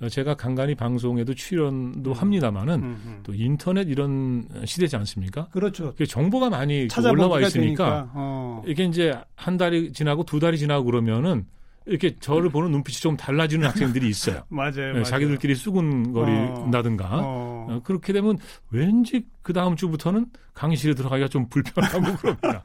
제가 0.09 0.36
간간히 0.36 0.75
방송에도 0.75 1.33
출연도 1.33 2.12
음. 2.12 2.13
합니다마는 2.13 2.74
음, 2.75 3.01
음. 3.05 3.19
또 3.24 3.33
인터넷 3.33 3.88
이런 3.89 4.47
시대지 4.65 4.95
않습니까? 4.95 5.47
그렇죠. 5.50 5.93
정보가 5.95 6.50
많이 6.50 6.88
올라와 6.97 7.41
있으니까 7.41 8.09
어. 8.13 8.63
이게 8.65 8.86
이제 8.86 9.13
한 9.36 9.57
달이 9.57 9.93
지나고 9.93 10.24
두 10.24 10.39
달이 10.39 10.57
지나고 10.57 10.86
그러면은 10.86 11.45
이렇게 11.88 12.15
저를 12.19 12.50
보는 12.50 12.71
눈빛이 12.71 12.97
좀 13.00 13.15
달라지는 13.15 13.67
학생들이 13.67 14.07
있어요. 14.09 14.41
맞아요, 14.50 14.71
네, 14.74 14.91
맞아요. 14.91 15.03
자기들끼리 15.05 15.55
수군거린다든가 15.55 17.09
어. 17.24 17.56
어. 17.69 17.81
그렇게 17.83 18.13
되면 18.13 18.38
왠지 18.71 19.25
그 19.41 19.53
다음 19.53 19.75
주부터는 19.75 20.27
강의실에 20.53 20.93
들어가기가 20.95 21.27
좀 21.29 21.47
불편하고 21.50 22.01
그럽니다. 22.17 22.63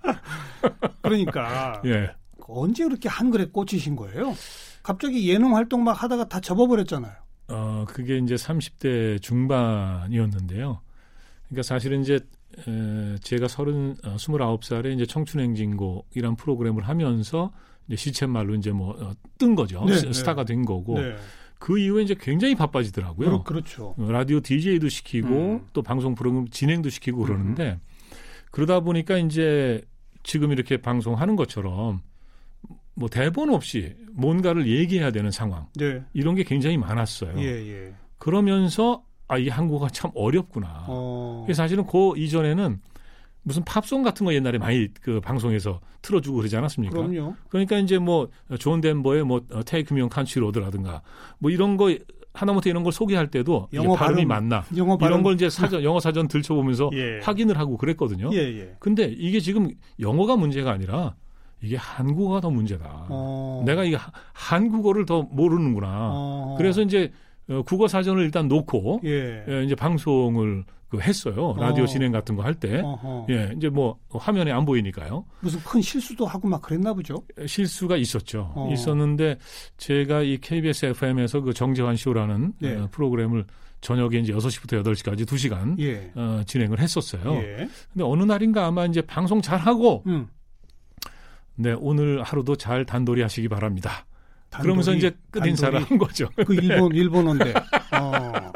그러니까 1.02 1.82
예. 1.86 2.14
언제 2.48 2.84
그렇게 2.84 3.08
한글에 3.08 3.46
꽂히신 3.46 3.96
거예요? 3.96 4.34
갑자기 4.82 5.28
예능 5.30 5.56
활동 5.56 5.84
막 5.84 6.02
하다가 6.02 6.28
다 6.28 6.40
접어버렸잖아요. 6.40 7.12
어, 7.48 7.84
그게 7.88 8.18
이제 8.18 8.34
30대 8.34 9.20
중반이었는데요. 9.22 10.80
그러니까 11.48 11.62
사실은 11.62 12.02
이제 12.02 12.20
에, 12.66 13.16
제가 13.22 13.48
서른 13.48 13.96
어, 14.04 14.16
29살에 14.16 14.94
이제 14.94 15.06
청춘행진곡이란 15.06 16.36
프로그램을 16.36 16.82
하면서 16.88 17.52
이제 17.86 17.96
시쳇말로 17.96 18.54
이제 18.54 18.70
뭐뜬 18.70 19.52
어, 19.52 19.54
거죠. 19.54 19.84
네, 19.86 20.00
네, 20.00 20.12
스타가 20.12 20.44
된 20.44 20.64
거고. 20.64 20.98
네. 20.98 21.16
그 21.62 21.78
이후에 21.78 22.02
이제 22.02 22.16
굉장히 22.18 22.56
바빠지더라고요. 22.56 23.44
그렇, 23.44 23.62
죠 23.62 23.94
어, 23.96 24.10
라디오 24.10 24.40
DJ도 24.40 24.88
시키고 24.88 25.28
음. 25.28 25.66
또 25.72 25.80
방송 25.80 26.16
프로그램 26.16 26.48
진행도 26.48 26.90
시키고 26.90 27.22
그러는데 27.22 27.78
음. 27.80 28.16
그러다 28.50 28.80
보니까 28.80 29.16
이제 29.18 29.80
지금 30.24 30.50
이렇게 30.50 30.78
방송하는 30.78 31.36
것처럼 31.36 32.00
뭐 32.94 33.08
대본 33.08 33.50
없이 33.50 33.94
뭔가를 34.10 34.66
얘기해야 34.66 35.12
되는 35.12 35.30
상황 35.30 35.68
네. 35.76 36.02
이런 36.12 36.34
게 36.34 36.42
굉장히 36.42 36.76
많았어요. 36.78 37.38
예, 37.38 37.44
예. 37.44 37.94
그러면서 38.18 39.04
아 39.32 39.38
이 39.38 39.48
한국어가 39.48 39.88
참 39.88 40.10
어렵구나. 40.14 40.84
어. 40.88 41.46
사실은 41.54 41.86
그 41.86 42.12
이전에는 42.18 42.80
무슨 43.42 43.64
팝송 43.64 44.02
같은 44.02 44.24
거 44.24 44.34
옛날에 44.34 44.58
많이 44.58 44.88
그 45.00 45.20
방송에서 45.20 45.80
틀어주고 46.00 46.36
그러지 46.38 46.56
않았습니까? 46.56 46.96
그럼요. 46.96 47.34
그러니까 47.48 47.78
이제 47.78 47.98
뭐존 47.98 48.80
덴버의 48.80 49.24
뭐 49.24 49.40
테이크 49.66 49.94
미온 49.94 50.08
칸치 50.08 50.38
로드라든가 50.38 51.02
뭐 51.38 51.50
이런 51.50 51.76
거 51.76 51.96
하나부터 52.34 52.70
이런 52.70 52.82
걸 52.82 52.92
소개할 52.92 53.30
때도 53.30 53.68
영어 53.74 53.94
발음이 53.94 54.26
발음, 54.26 54.28
맞나 54.28 54.64
영어 54.76 54.96
발음. 54.96 55.12
이런 55.12 55.22
걸 55.22 55.34
이제 55.34 55.50
사전 55.50 55.82
영어 55.82 56.00
사전 56.00 56.28
들춰보면서 56.28 56.90
예. 56.94 57.20
확인을 57.22 57.58
하고 57.58 57.76
그랬거든요. 57.76 58.30
예, 58.32 58.38
예. 58.38 58.76
근데 58.78 59.04
이게 59.04 59.38
지금 59.40 59.70
영어가 60.00 60.36
문제가 60.36 60.70
아니라 60.70 61.14
이게 61.60 61.76
한국어가 61.76 62.40
더 62.40 62.50
문제다. 62.50 63.06
어. 63.08 63.62
내가 63.66 63.84
이게 63.84 63.98
한국어를 64.32 65.04
더 65.04 65.22
모르는구나. 65.22 66.10
어. 66.12 66.54
그래서 66.58 66.82
이제 66.82 67.12
어, 67.48 67.62
국어 67.62 67.88
사전을 67.88 68.22
일단 68.24 68.48
놓고 68.48 69.00
예. 69.04 69.44
예 69.48 69.64
이제 69.64 69.74
방송을 69.74 70.64
그 70.88 71.00
했어요. 71.00 71.54
라디오 71.58 71.84
어. 71.84 71.86
진행 71.86 72.12
같은 72.12 72.36
거 72.36 72.42
할 72.42 72.54
때. 72.54 72.80
어허. 72.82 73.26
예, 73.30 73.54
이제 73.56 73.70
뭐 73.70 73.98
화면에 74.10 74.52
안 74.52 74.66
보이니까요. 74.66 75.24
무슨 75.40 75.58
큰 75.60 75.80
실수도 75.80 76.26
하고 76.26 76.46
막 76.48 76.60
그랬나 76.60 76.92
보죠? 76.92 77.22
실수가 77.46 77.96
있었죠. 77.96 78.52
어. 78.54 78.70
있었는데 78.72 79.38
제가 79.78 80.20
이 80.22 80.36
KBS 80.38 80.86
FM에서 80.86 81.40
그 81.40 81.54
정재환 81.54 81.96
쇼라는 81.96 82.52
예. 82.62 82.76
어, 82.76 82.88
프로그램을 82.90 83.46
저녁에 83.80 84.18
이제 84.18 84.32
6시부터 84.34 84.84
8시까지 84.84 85.24
2시간 85.26 85.78
예. 85.80 86.12
어, 86.14 86.42
진행을 86.46 86.78
했었어요. 86.78 87.36
예. 87.36 87.56
근데 87.92 88.04
어느 88.04 88.22
날인가 88.24 88.66
아마 88.66 88.84
이제 88.84 89.00
방송 89.00 89.40
잘 89.40 89.58
하고 89.58 90.02
음. 90.06 90.28
네, 91.54 91.74
오늘 91.78 92.22
하루도 92.22 92.56
잘 92.56 92.84
단돌이 92.84 93.22
하시기 93.22 93.48
바랍니다. 93.48 94.04
단돌이, 94.52 94.62
그러면서 94.62 94.92
이제 94.92 95.16
끝 95.30 95.44
인사를 95.46 95.82
한 95.82 95.98
거죠. 95.98 96.28
그 96.46 96.54
일본 96.54 96.94
일본어인데. 96.94 97.54
어. 97.98 98.52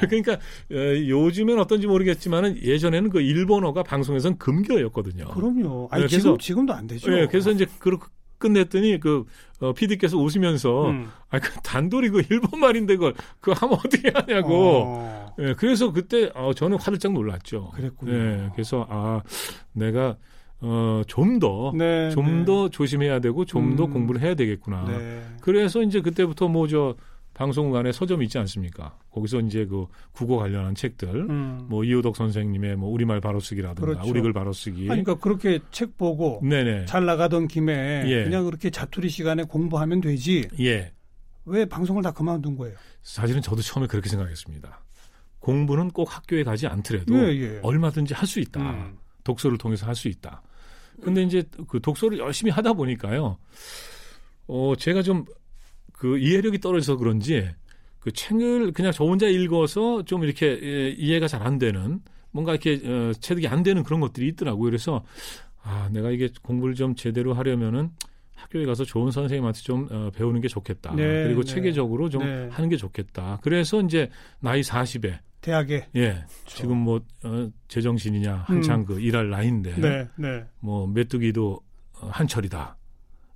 그러니까 0.00 0.32
어, 0.32 0.76
요즘엔 1.08 1.58
어떤지 1.58 1.86
모르겠지만은 1.86 2.62
예전에는 2.62 3.10
그 3.10 3.20
일본어가 3.20 3.82
방송에서는 3.82 4.38
금기어였거든요. 4.38 5.26
그럼요. 5.26 5.88
아니, 5.90 6.02
네, 6.02 6.08
그래서, 6.08 6.22
지금 6.22 6.38
지금도 6.38 6.72
안 6.72 6.86
되죠. 6.86 7.10
네, 7.10 7.26
그래서 7.26 7.50
이제 7.50 7.66
그렇게 7.78 8.06
끝냈더니 8.38 8.98
그 8.98 9.24
어, 9.60 9.72
PD께서 9.72 10.18
웃으면서 10.18 10.90
음. 10.90 11.10
아그 11.30 11.60
단돌이 11.62 12.10
그 12.10 12.22
일본 12.30 12.60
말인데 12.60 12.96
그걸 12.96 13.14
그 13.40 13.52
하면 13.52 13.78
어떻게 13.78 14.10
하냐고. 14.12 14.84
어. 14.86 15.34
예, 15.38 15.54
그래서 15.54 15.92
그때 15.92 16.30
어, 16.34 16.52
저는 16.54 16.78
화들짝 16.78 17.12
놀랐죠. 17.12 17.70
그랬군요. 17.74 18.12
예, 18.12 18.50
그래서 18.52 18.86
아 18.88 19.22
내가 19.72 20.16
어, 20.60 21.02
좀 21.06 21.38
더, 21.38 21.72
네, 21.76 22.10
좀더 22.10 22.64
네. 22.64 22.70
조심해야 22.70 23.20
되고, 23.20 23.44
좀더 23.44 23.84
음. 23.84 23.90
공부를 23.90 24.20
해야 24.22 24.34
되겠구나. 24.34 24.84
네. 24.86 25.22
그래서 25.40 25.82
이제 25.82 26.00
그때부터 26.00 26.48
뭐, 26.48 26.66
저, 26.66 26.94
방송국안에 27.34 27.90
서점이 27.90 28.26
있지 28.26 28.38
않습니까? 28.38 28.96
거기서 29.10 29.40
이제 29.40 29.66
그 29.66 29.86
국어 30.12 30.36
관련한 30.36 30.74
책들, 30.76 31.08
음. 31.28 31.66
뭐 31.68 31.82
이호덕 31.84 32.16
선생님의 32.16 32.76
뭐 32.76 32.88
우리말 32.90 33.20
바로쓰기라든가 33.20 33.84
그렇죠. 33.84 34.08
우리글 34.08 34.32
바로쓰기. 34.32 34.84
그러니까 34.84 35.16
그렇게 35.16 35.58
책 35.72 35.98
보고 35.98 36.40
네네. 36.44 36.86
잘 36.86 37.04
나가던 37.04 37.48
김에 37.48 38.04
예. 38.06 38.22
그냥 38.22 38.44
그렇게 38.44 38.70
자투리 38.70 39.08
시간에 39.08 39.42
공부하면 39.42 40.00
되지. 40.00 40.48
예. 40.60 40.92
왜 41.44 41.64
방송을 41.64 42.04
다 42.04 42.12
그만둔 42.12 42.56
거예요? 42.56 42.76
사실은 43.02 43.42
저도 43.42 43.62
처음에 43.62 43.88
그렇게 43.88 44.08
생각했습니다. 44.08 44.84
공부는 45.40 45.90
꼭 45.90 46.16
학교에 46.16 46.44
가지 46.44 46.68
않더라도 46.68 47.16
예, 47.16 47.36
예. 47.36 47.60
얼마든지 47.64 48.14
할 48.14 48.28
수 48.28 48.38
있다. 48.38 48.60
음. 48.60 48.96
독서를 49.24 49.58
통해서 49.58 49.86
할 49.86 49.94
수 49.94 50.08
있다. 50.08 50.42
근데 51.02 51.22
이제 51.22 51.42
그 51.68 51.80
독서를 51.80 52.18
열심히 52.18 52.52
하다 52.52 52.74
보니까요. 52.74 53.36
어, 54.46 54.74
제가 54.78 55.02
좀 55.02 55.24
그 55.94 56.18
이해력이 56.18 56.58
떨어져서 56.58 56.98
그런지 56.98 57.48
그 57.98 58.12
책을 58.12 58.72
그냥 58.72 58.92
저 58.92 59.04
혼자 59.04 59.26
읽어서 59.26 60.04
좀 60.04 60.24
이렇게 60.24 60.58
예, 60.62 60.88
이해가 60.90 61.28
잘 61.28 61.42
안 61.42 61.58
되는 61.58 62.00
뭔가 62.30 62.52
이렇게 62.52 62.80
어, 62.86 63.12
체득이 63.18 63.48
안 63.48 63.62
되는 63.62 63.82
그런 63.82 64.00
것들이 64.00 64.28
있더라고요. 64.28 64.64
그래서 64.64 65.02
아 65.62 65.88
내가 65.92 66.10
이게 66.10 66.28
공부를 66.42 66.74
좀 66.74 66.94
제대로 66.94 67.32
하려면은 67.32 67.90
학교에 68.34 68.66
가서 68.66 68.84
좋은 68.84 69.10
선생님한테 69.10 69.60
좀 69.60 69.88
어, 69.90 70.10
배우는 70.14 70.40
게 70.40 70.48
좋겠다. 70.48 70.94
네, 70.94 71.24
그리고 71.24 71.42
네. 71.42 71.54
체계적으로 71.54 72.08
좀 72.08 72.24
네. 72.24 72.48
하는 72.50 72.68
게 72.68 72.76
좋겠다. 72.76 73.38
그래서 73.42 73.80
이제 73.80 74.10
나이 74.40 74.60
40에 74.60 75.18
대학에 75.40 75.86
예 75.94 76.10
그렇죠. 76.12 76.26
지금 76.46 76.78
뭐 76.78 77.00
어, 77.22 77.48
제정신이냐 77.68 78.44
한창 78.46 78.80
음. 78.80 78.84
그 78.86 79.00
일할 79.00 79.28
나이인데 79.28 79.76
네, 79.76 80.08
네. 80.16 80.44
뭐 80.60 80.86
메뚜기도 80.86 81.60
어, 82.00 82.08
한철이다. 82.10 82.76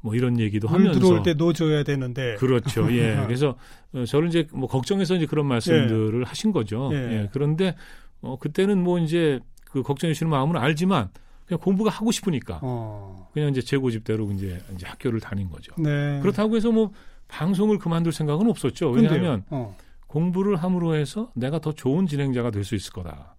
뭐 0.00 0.14
이런 0.14 0.38
얘기도 0.38 0.68
하면서 0.68 0.98
들어올 0.98 1.22
때 1.22 1.34
놓줘야 1.34 1.82
되는데 1.82 2.36
그렇죠. 2.36 2.90
예. 2.92 3.16
그래서 3.26 3.56
어, 3.92 4.04
저는 4.04 4.28
이제 4.28 4.46
뭐 4.52 4.68
걱정해서 4.68 5.16
이제 5.16 5.26
그런 5.26 5.46
말씀들을 5.46 6.20
예. 6.20 6.24
하신 6.24 6.52
거죠. 6.52 6.90
예. 6.92 6.96
예. 6.96 7.28
그런데 7.32 7.74
어 8.20 8.38
그때는 8.38 8.82
뭐 8.82 8.98
이제 8.98 9.40
그 9.64 9.82
걱정해 9.82 10.14
주시는 10.14 10.30
마음은 10.30 10.56
알지만 10.56 11.10
그냥 11.48 11.60
공부가 11.60 11.90
하고 11.90 12.12
싶으니까 12.12 12.60
어. 12.62 13.28
그냥 13.32 13.48
이제 13.48 13.62
제 13.62 13.76
고집대로 13.78 14.30
이제 14.32 14.60
이제 14.74 14.86
학교를 14.86 15.18
다닌 15.20 15.48
거죠. 15.48 15.72
네. 15.78 16.20
그렇다고 16.20 16.56
해서 16.56 16.70
뭐 16.70 16.92
방송을 17.26 17.78
그만둘 17.78 18.12
생각은 18.12 18.48
없었죠. 18.48 18.90
왜냐하면 18.90 19.44
어. 19.50 19.74
공부를 20.06 20.56
함으로 20.56 20.94
해서 20.94 21.30
내가 21.34 21.58
더 21.58 21.72
좋은 21.72 22.06
진행자가 22.06 22.50
될 22.50 22.64
수 22.64 22.74
있을 22.74 22.92
거다. 22.92 23.34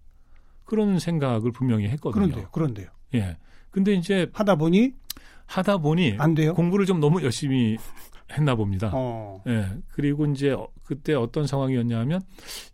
그런 0.64 0.98
생각을 0.98 1.52
분명히 1.52 1.88
했거든요. 1.88 2.26
그런데요. 2.26 2.48
그런데요. 2.50 2.88
예. 3.14 3.36
근데 3.70 3.92
이제 3.94 4.28
하다 4.32 4.56
보니 4.56 4.92
하다 5.46 5.78
보니 5.78 6.16
안 6.18 6.34
돼요? 6.34 6.54
공부를 6.54 6.86
좀 6.86 7.00
너무 7.00 7.22
열심히 7.22 7.76
했나 8.32 8.54
봅니다. 8.54 8.90
어. 8.94 9.42
예. 9.46 9.66
그리고 9.88 10.26
이제 10.26 10.56
그때 10.84 11.14
어떤 11.14 11.46
상황이었냐면 11.46 12.20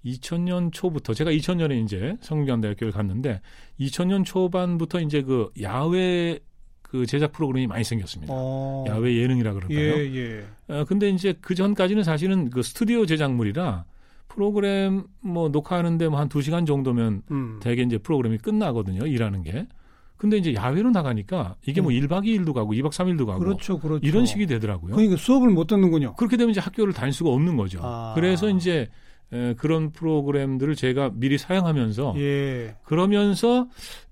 2000년 0.04 0.72
초부터 0.72 1.14
제가 1.14 1.30
2000년에 1.30 1.82
이제 1.84 2.16
성균관대학교를 2.20 2.92
갔는데 2.92 3.40
2000년 3.80 4.24
초반부터 4.24 5.00
이제 5.00 5.22
그 5.22 5.50
야외 5.60 6.38
그 6.82 7.04
제작 7.06 7.32
프로그램이 7.32 7.66
많이 7.66 7.84
생겼습니다. 7.84 8.32
어. 8.34 8.84
야외 8.88 9.16
예능이라 9.16 9.54
그럴까요? 9.54 9.78
예, 9.78 10.14
예. 10.14 10.44
어, 10.68 10.84
근데 10.84 11.08
이제 11.10 11.34
그 11.40 11.54
전까지는 11.54 12.04
사실은 12.04 12.48
그 12.48 12.62
스튜디오 12.62 13.06
제작물이라 13.06 13.84
프로그램 14.28 15.04
뭐 15.20 15.48
녹화하는데 15.48 16.08
뭐한두 16.08 16.42
시간 16.42 16.64
정도면 16.66 17.22
음. 17.30 17.58
대개 17.60 17.82
이제 17.82 17.98
프로그램이 17.98 18.38
끝나거든요. 18.38 19.06
일하는 19.06 19.42
게. 19.42 19.66
근데 20.16 20.36
이제 20.38 20.54
야외로 20.54 20.90
나가니까 20.90 21.56
이게 21.66 21.80
뭐 21.80 21.92
음. 21.92 21.96
1박 21.96 22.24
2일도 22.24 22.52
가고 22.54 22.72
2박 22.72 22.90
3일도 22.90 23.26
가고 23.26 23.38
그렇죠, 23.40 23.78
그렇죠. 23.78 24.06
이런 24.06 24.24
식이 24.26 24.46
되더라고요. 24.46 24.94
그러니까 24.94 25.16
수업을 25.16 25.50
못 25.50 25.66
듣는군요. 25.66 26.14
그렇게 26.16 26.36
되면 26.36 26.50
이제 26.50 26.60
학교를 26.60 26.92
다닐 26.92 27.12
수가 27.12 27.30
없는 27.30 27.56
거죠. 27.56 27.80
아. 27.82 28.12
그래서 28.14 28.48
이제 28.48 28.88
에, 29.32 29.54
그런 29.54 29.90
프로그램들을 29.90 30.74
제가 30.76 31.10
미리 31.14 31.36
사용하면서 31.36 32.14
예. 32.18 32.76
그러면서 32.84 33.66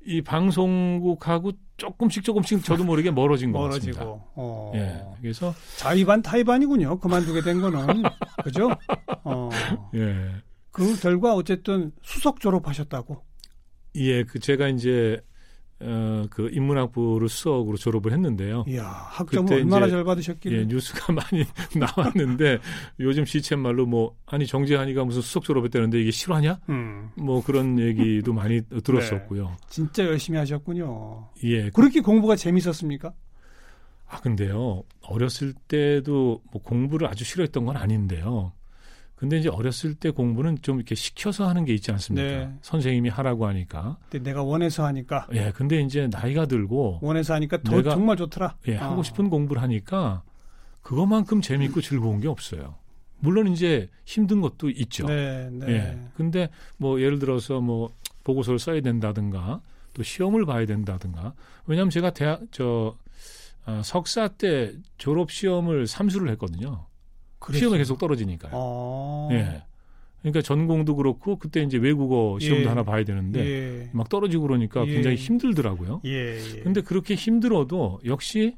이 0.04 0.20
방송국하고 0.22 1.52
조금씩 1.76 2.22
조금씩 2.24 2.64
저도 2.64 2.84
모르게 2.84 3.10
멀어진 3.10 3.52
것 3.52 3.58
멀어지고. 3.60 3.96
같습니다. 3.96 4.24
어. 4.34 4.72
예. 4.74 5.02
그래서 5.20 5.54
자의반 5.76 6.20
타의반이군요. 6.22 6.98
그만두게 6.98 7.40
된 7.42 7.60
거는 7.60 8.02
그죠? 8.44 8.70
어. 9.22 9.48
예. 9.94 10.30
그 10.70 11.00
결과 11.00 11.34
어쨌든 11.34 11.92
수석 12.02 12.40
졸업하셨다고. 12.40 13.22
예, 13.96 14.24
그 14.24 14.40
제가 14.40 14.68
이제 14.68 15.20
어, 15.80 16.24
그 16.30 16.48
인문학부를 16.52 17.28
수석으로 17.28 17.76
졸업을 17.76 18.12
했는데요. 18.12 18.64
이야, 18.68 18.84
학점 18.84 19.50
얼마나 19.50 19.88
잘 19.88 20.04
받으셨길래. 20.04 20.60
예, 20.60 20.64
뉴스가 20.66 21.12
많이 21.12 21.44
나왔는데 21.76 22.58
요즘 23.00 23.24
시쳇말로 23.24 23.84
뭐 23.86 24.16
아니 24.26 24.46
정재한이가 24.46 25.04
무슨 25.04 25.20
수석 25.20 25.44
졸업했다는데 25.44 26.00
이게 26.00 26.10
실화냐? 26.10 26.60
음. 26.68 27.10
뭐 27.16 27.42
그런 27.42 27.78
얘기도 27.78 28.32
많이 28.32 28.62
들었었고요. 28.82 29.46
네, 29.48 29.56
진짜 29.68 30.04
열심히 30.04 30.38
하셨군요. 30.38 31.28
예. 31.44 31.70
그렇게 31.70 32.00
공부가 32.00 32.36
재밌었습니까? 32.36 33.12
아, 34.06 34.20
근데요. 34.20 34.84
어렸을 35.02 35.54
때도 35.66 36.40
뭐 36.52 36.62
공부를 36.62 37.08
아주 37.08 37.24
싫어했던 37.24 37.64
건 37.64 37.76
아닌데요. 37.76 38.52
근데 39.16 39.38
이제 39.38 39.48
어렸을 39.48 39.94
때 39.94 40.10
공부는 40.10 40.58
좀 40.62 40.76
이렇게 40.76 40.94
시켜서 40.94 41.48
하는 41.48 41.64
게 41.64 41.72
있지 41.72 41.90
않습니까? 41.92 42.28
네. 42.28 42.52
선생님이 42.62 43.08
하라고 43.10 43.46
하니까. 43.46 43.96
근데 44.10 44.30
내가 44.30 44.42
원해서 44.42 44.84
하니까. 44.86 45.28
예, 45.32 45.52
근데 45.54 45.80
이제 45.80 46.08
나이가 46.10 46.46
들고 46.46 46.98
원해서 47.00 47.34
하니까 47.34 47.62
더 47.62 47.76
내가, 47.76 47.90
정말 47.90 48.16
좋더라. 48.16 48.56
예, 48.68 48.76
아. 48.76 48.90
하고 48.90 49.02
싶은 49.02 49.30
공부를 49.30 49.62
하니까 49.62 50.22
그것만큼 50.82 51.40
재밌고 51.40 51.80
즐거운 51.80 52.20
게 52.20 52.28
없어요. 52.28 52.76
물론 53.20 53.48
이제 53.48 53.88
힘든 54.04 54.40
것도 54.40 54.68
있죠. 54.70 55.06
네, 55.06 55.48
네. 55.50 55.66
예. 55.68 55.98
근데 56.16 56.50
뭐 56.76 57.00
예를 57.00 57.18
들어서 57.18 57.60
뭐 57.60 57.90
보고서를 58.24 58.58
써야 58.58 58.80
된다든가 58.80 59.60
또 59.94 60.02
시험을 60.02 60.44
봐야 60.44 60.66
된다든가. 60.66 61.34
왜냐하면 61.66 61.90
제가 61.90 62.10
대학 62.10 62.42
저 62.50 62.96
아, 63.64 63.80
석사 63.82 64.28
때 64.28 64.72
졸업 64.98 65.30
시험을 65.30 65.86
삼수를 65.86 66.28
했거든요. 66.32 66.86
시험에 67.52 67.78
계속 67.78 67.98
떨어지니까요. 67.98 68.52
아. 68.54 69.28
예. 69.32 69.62
그러니까 70.22 70.40
전공도 70.40 70.96
그렇고 70.96 71.38
그때 71.38 71.62
이제 71.62 71.76
외국어 71.76 72.38
시험도 72.38 72.64
예. 72.64 72.68
하나 72.68 72.82
봐야 72.82 73.04
되는데 73.04 73.40
예. 73.40 73.90
막 73.92 74.08
떨어지고 74.08 74.44
그러니까 74.44 74.86
예. 74.86 74.92
굉장히 74.94 75.16
힘들더라고요. 75.16 76.00
예. 76.06 76.38
예. 76.56 76.60
근데 76.62 76.80
그렇게 76.80 77.14
힘들어도 77.14 78.00
역시 78.06 78.56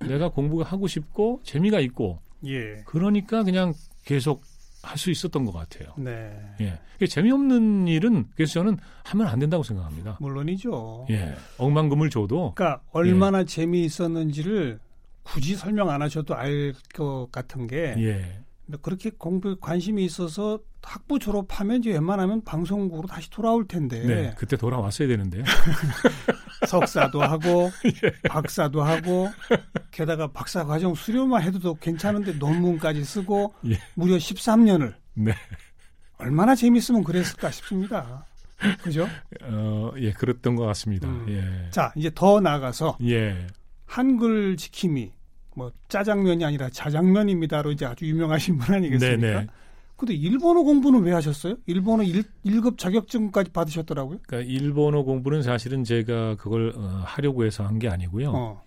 내가 0.00 0.28
공부가 0.28 0.64
하고 0.64 0.86
싶고 0.86 1.40
재미가 1.42 1.80
있고 1.80 2.18
예. 2.44 2.82
그러니까 2.84 3.44
그냥 3.44 3.72
계속 4.04 4.42
할 4.86 4.98
수 4.98 5.10
있었던 5.10 5.44
것 5.44 5.52
같아요. 5.52 5.92
네. 5.96 6.30
예. 6.60 7.06
재미없는 7.06 7.88
일은 7.88 8.26
그래서 8.36 8.52
저는 8.54 8.78
하면 9.04 9.26
안 9.26 9.40
된다고 9.40 9.62
생각합니다. 9.64 10.16
물론이죠. 10.20 11.06
예. 11.10 11.34
억만금을 11.58 12.08
줘도. 12.08 12.52
그러니까 12.54 12.82
얼마나 12.92 13.40
예. 13.40 13.44
재미있었는지를 13.44 14.78
굳이 15.26 15.56
설명 15.56 15.90
안 15.90 16.02
하셔도 16.02 16.34
알 16.36 16.72
것 16.94 17.28
같은 17.32 17.66
게 17.66 17.94
예. 17.98 18.40
그렇게 18.82 19.10
공부에 19.10 19.54
관심이 19.60 20.04
있어서 20.04 20.58
학부 20.82 21.18
졸업하면 21.18 21.78
이제 21.78 21.92
웬만하면 21.92 22.42
방송국으로 22.44 23.06
다시 23.08 23.28
돌아올 23.30 23.66
텐데. 23.66 24.00
네, 24.04 24.34
그때 24.36 24.56
돌아왔어야 24.56 25.06
되는데. 25.08 25.42
석사도 26.66 27.20
하고 27.22 27.70
예. 28.04 28.28
박사도 28.28 28.82
하고 28.82 29.28
게다가 29.90 30.26
박사 30.32 30.64
과정 30.64 30.94
수료만 30.94 31.42
해도 31.42 31.74
괜찮은데 31.74 32.32
논문까지 32.34 33.04
쓰고 33.04 33.54
예. 33.66 33.78
무려 33.94 34.16
13년을. 34.16 34.94
네. 35.14 35.32
얼마나 36.18 36.54
재밌으면 36.54 37.04
그랬을까 37.04 37.50
싶습니다. 37.50 38.24
그죠? 38.82 39.06
어, 39.42 39.92
예, 39.98 40.12
그랬던 40.12 40.56
것 40.56 40.64
같습니다. 40.66 41.08
음. 41.08 41.26
예. 41.28 41.70
자, 41.70 41.92
이제 41.94 42.10
더 42.14 42.40
나가서 42.40 42.96
예. 43.04 43.46
한글 43.86 44.56
지킴이 44.56 45.12
뭐 45.54 45.72
짜장면이 45.88 46.44
아니라 46.44 46.68
자장면입니다로 46.68 47.72
이제 47.72 47.86
아주 47.86 48.06
유명하신 48.06 48.58
분 48.58 48.74
아니겠습니까? 48.74 49.16
네네. 49.16 49.46
근데 49.96 50.12
일본어 50.12 50.62
공부는 50.62 51.00
왜 51.04 51.12
하셨어요? 51.12 51.56
일본어 51.64 52.02
1, 52.02 52.22
1급 52.44 52.76
자격증까지 52.76 53.50
받으셨더라고요. 53.52 54.18
그러니까 54.26 54.52
일본어 54.52 55.02
공부는 55.02 55.42
사실은 55.42 55.84
제가 55.84 56.34
그걸 56.34 56.74
어, 56.76 57.02
하려고 57.06 57.46
해서 57.46 57.64
한 57.64 57.78
게 57.78 57.88
아니고요. 57.88 58.30
어. 58.34 58.62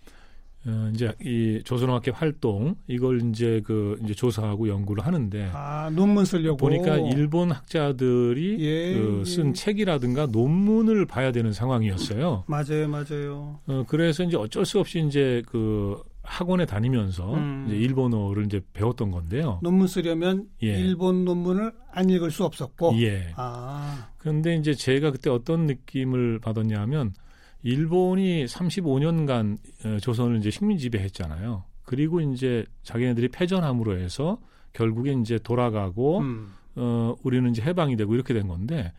어, 0.66 0.90
이제 0.92 1.12
이 1.22 1.62
조선어학회 1.64 2.10
활동 2.10 2.74
이걸 2.86 3.30
이제 3.30 3.62
그 3.64 3.98
이제 4.04 4.12
조사하고 4.12 4.68
연구를 4.68 5.06
하는데 5.06 5.50
아 5.54 5.90
논문 5.90 6.26
쓰려고 6.26 6.58
보니까 6.58 6.98
일본 6.98 7.50
학자들이 7.50 8.58
예, 8.60 8.94
그쓴 8.94 9.48
예. 9.48 9.52
책이라든가 9.54 10.26
논문을 10.26 11.06
봐야 11.06 11.32
되는 11.32 11.52
상황이었어요. 11.52 12.44
맞아요, 12.46 12.88
맞아요. 12.88 13.60
어, 13.66 13.84
그래서 13.88 14.22
이제 14.22 14.36
어쩔 14.36 14.66
수 14.66 14.78
없이 14.80 15.02
이제 15.06 15.42
그 15.46 16.02
학원에 16.22 16.66
다니면서 16.66 17.34
음. 17.34 17.64
이제 17.66 17.76
일본어를 17.76 18.44
이제 18.44 18.60
배웠던 18.72 19.10
건데요. 19.10 19.60
논문 19.62 19.86
쓰려면 19.86 20.46
예. 20.62 20.78
일본 20.78 21.24
논문을 21.24 21.72
안 21.90 22.10
읽을 22.10 22.30
수 22.30 22.44
없었고. 22.44 23.00
예. 23.00 23.32
아. 23.36 24.10
그런데 24.18 24.54
이제 24.56 24.74
제가 24.74 25.10
그때 25.10 25.30
어떤 25.30 25.66
느낌을 25.66 26.38
받았냐면 26.40 27.14
일본이 27.62 28.44
35년간 28.46 29.58
어, 29.84 29.98
조선을 30.00 30.38
이제 30.38 30.50
식민 30.50 30.78
지배했잖아요. 30.78 31.64
그리고 31.84 32.20
이제 32.20 32.64
자기네들이 32.82 33.28
패전함으로 33.28 33.98
해서 33.98 34.38
결국에 34.72 35.12
이제 35.12 35.38
돌아가고 35.38 36.20
음. 36.20 36.52
어 36.76 37.16
우리는 37.24 37.50
이제 37.50 37.62
해방이 37.62 37.96
되고 37.96 38.14
이렇게 38.14 38.32
된 38.32 38.46
건데 38.46 38.92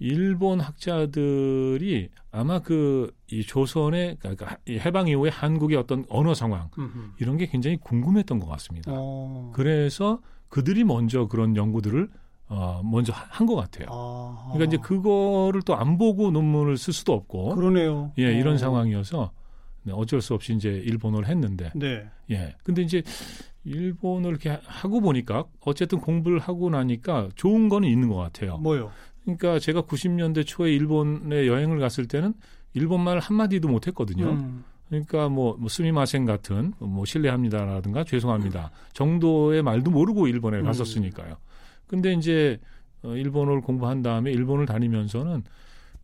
일본 0.00 0.60
학자들이 0.60 2.08
아마 2.32 2.58
그 2.60 3.16
이 3.28 3.42
조선의 3.42 4.18
그러니까 4.20 4.56
해방 4.68 5.08
이후에 5.08 5.30
한국의 5.30 5.76
어떤 5.76 6.04
언어 6.08 6.32
상황 6.32 6.70
음흠. 6.78 7.14
이런 7.18 7.36
게 7.36 7.46
굉장히 7.46 7.76
궁금했던 7.76 8.38
것 8.38 8.46
같습니다. 8.46 8.92
어. 8.94 9.52
그래서 9.54 10.20
그들이 10.48 10.84
먼저 10.84 11.26
그런 11.26 11.56
연구들을 11.56 12.08
어 12.48 12.80
먼저 12.84 13.12
한 13.14 13.46
것 13.46 13.56
같아요. 13.56 13.86
아. 13.90 14.50
그러니까 14.52 14.74
이제 14.74 14.82
그거를 14.82 15.62
또 15.62 15.74
안 15.74 15.98
보고 15.98 16.30
논문을 16.30 16.76
쓸 16.78 16.92
수도 16.92 17.12
없고 17.12 17.54
그러네요. 17.56 18.12
예, 18.18 18.32
이런 18.38 18.54
어. 18.54 18.58
상황이어서 18.58 19.30
네, 19.82 19.92
어쩔 19.92 20.20
수 20.20 20.34
없이 20.34 20.54
이제 20.54 20.68
일본어를 20.70 21.28
했는데 21.28 21.70
네. 21.74 22.04
예. 22.30 22.54
근데 22.64 22.82
이제 22.82 23.02
일본어를 23.64 24.38
이렇게 24.40 24.60
하고 24.64 25.00
보니까 25.00 25.44
어쨌든 25.60 26.00
공부를 26.00 26.38
하고 26.38 26.70
나니까 26.70 27.28
좋은 27.34 27.68
거는 27.68 27.88
있는 27.88 28.08
것 28.08 28.16
같아요. 28.16 28.58
뭐요? 28.58 28.90
그러니까 29.24 29.58
제가 29.58 29.82
90년대 29.82 30.46
초에 30.46 30.72
일본에 30.72 31.46
여행을 31.48 31.80
갔을 31.80 32.06
때는 32.06 32.34
일본말 32.74 33.18
한마디도 33.18 33.68
못 33.68 33.86
했거든요. 33.88 34.30
음. 34.30 34.64
그러니까 34.88 35.28
뭐, 35.28 35.56
뭐 35.58 35.68
스미마센 35.68 36.26
같은 36.26 36.72
뭐 36.78 37.04
실례합니다라든가 37.04 38.04
죄송합니다 38.04 38.70
정도의 38.92 39.62
말도 39.64 39.90
모르고 39.90 40.28
일본에 40.28 40.58
음. 40.58 40.64
갔었으니까요. 40.64 41.36
근데 41.86 42.12
이제 42.12 42.58
어, 43.02 43.14
일본어를 43.14 43.60
공부한 43.60 44.02
다음에 44.02 44.30
일본을 44.32 44.66
다니면서는 44.66 45.44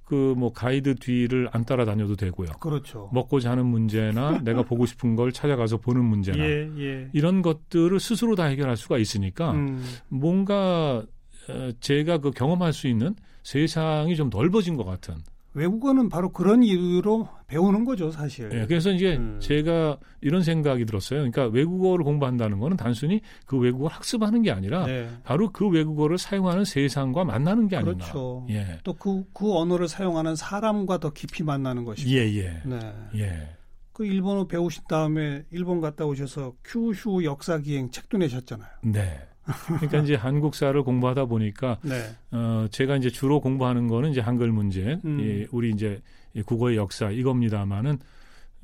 그 0.04 0.34
뭐 0.36 0.52
가이드 0.52 0.96
뒤를 0.96 1.48
안 1.52 1.64
따라다녀도 1.64 2.16
되고요. 2.16 2.48
그렇죠. 2.60 3.08
먹고자 3.12 3.52
하는 3.52 3.64
문제나 3.66 4.40
내가 4.44 4.62
보고 4.62 4.84
싶은 4.84 5.16
걸 5.16 5.32
찾아가서 5.32 5.78
보는 5.78 6.04
문제나 6.04 6.38
예, 6.44 6.70
예. 6.78 7.08
이런 7.14 7.40
것들을 7.40 7.98
스스로 7.98 8.34
다 8.34 8.44
해결할 8.44 8.76
수가 8.76 8.98
있으니까 8.98 9.52
음. 9.52 9.82
뭔가 10.08 11.02
어, 11.48 11.70
제가 11.80 12.18
그 12.18 12.30
경험할 12.30 12.72
수 12.72 12.88
있는 12.88 13.14
세상이 13.42 14.14
좀 14.16 14.28
넓어진 14.30 14.76
것 14.76 14.84
같은 14.84 15.14
외국어는 15.54 16.08
바로 16.08 16.30
그런 16.30 16.62
이유로 16.62 17.28
배우는 17.46 17.84
거죠, 17.84 18.10
사실. 18.10 18.48
네, 18.48 18.66
그래서 18.66 18.90
이제 18.90 19.16
음. 19.16 19.38
제가 19.40 19.98
이런 20.20 20.42
생각이 20.42 20.84
들었어요. 20.86 21.18
그러니까 21.20 21.46
외국어를 21.46 22.04
공부한다는 22.04 22.58
거는 22.58 22.76
단순히 22.76 23.20
그 23.46 23.58
외국어를 23.58 23.94
학습하는 23.94 24.42
게 24.42 24.50
아니라 24.50 24.86
네. 24.86 25.08
바로 25.24 25.50
그 25.50 25.68
외국어를 25.68 26.16
사용하는 26.16 26.64
세상과 26.64 27.24
만나는 27.24 27.68
게 27.68 27.76
아닌가. 27.76 27.94
그렇죠. 27.94 28.46
예. 28.50 28.78
또그 28.84 29.24
그 29.34 29.54
언어를 29.54 29.88
사용하는 29.88 30.36
사람과 30.36 30.98
더 30.98 31.10
깊이 31.10 31.42
만나는 31.42 31.84
것이고. 31.84 32.10
예, 32.10 32.20
예. 32.36 32.62
네. 32.64 32.94
예. 33.16 33.48
그 33.92 34.06
일본어 34.06 34.46
배우신 34.46 34.84
다음에 34.88 35.44
일본 35.50 35.80
갔다 35.82 36.06
오셔서 36.06 36.54
큐슈 36.64 37.24
역사 37.24 37.58
기행 37.58 37.90
책도 37.90 38.16
내셨잖아요. 38.18 38.70
네. 38.84 39.20
그러니까 39.66 39.98
이제 39.98 40.14
한국사를 40.14 40.80
공부하다 40.82 41.26
보니까 41.26 41.78
네. 41.84 42.14
어 42.30 42.66
제가 42.70 42.96
이제 42.96 43.10
주로 43.10 43.40
공부하는 43.40 43.88
거는 43.88 44.10
이제 44.10 44.20
한글 44.20 44.52
문제, 44.52 44.98
음. 45.04 45.20
이 45.20 45.46
우리 45.50 45.70
이제 45.70 46.00
국어의 46.46 46.76
역사 46.76 47.10
이겁니다만은 47.10 47.98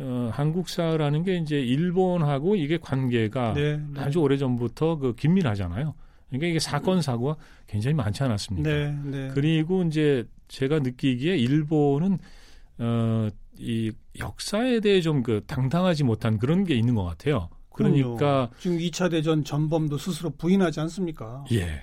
어 0.01 0.31
한국사라는 0.33 1.25
게 1.25 1.37
이제 1.37 1.61
일본하고 1.61 2.57
이게 2.57 2.79
관계가 2.79 3.55
네, 3.55 3.77
네. 3.77 4.01
아주 4.01 4.21
오래 4.21 4.37
전부터 4.37 4.99
그 4.99 5.15
긴밀하잖아요. 5.15 5.95
그러니까 6.29 6.47
이게 6.47 6.59
사건 6.59 7.03
사고가 7.03 7.37
굉장히 7.67 7.95
많지 7.95 8.23
않았습니까? 8.23 8.71
네, 8.71 8.97
네. 9.05 9.31
그리고 9.35 9.83
이제 9.83 10.25
제가 10.49 10.79
느끼기에 10.81 11.37
일본은 11.37 12.19
어 12.79 13.29
이 13.59 13.93
역사에 14.19 14.81
대해 14.81 15.01
좀 15.01 15.19
그 15.23 15.43
당당하지 15.47 16.05
못한 16.05 16.39
그런 16.39 16.65
게 16.65 16.75
있는 16.75 16.95
것 16.95 17.05
같아요. 17.05 17.49
그러니까 17.79 18.51
지금 18.59 18.79
2차 18.79 19.11
대전 19.11 19.45
전범도 19.45 19.99
스스로 19.99 20.31
부인하지 20.31 20.81
않습니까? 20.81 21.45
예. 21.53 21.83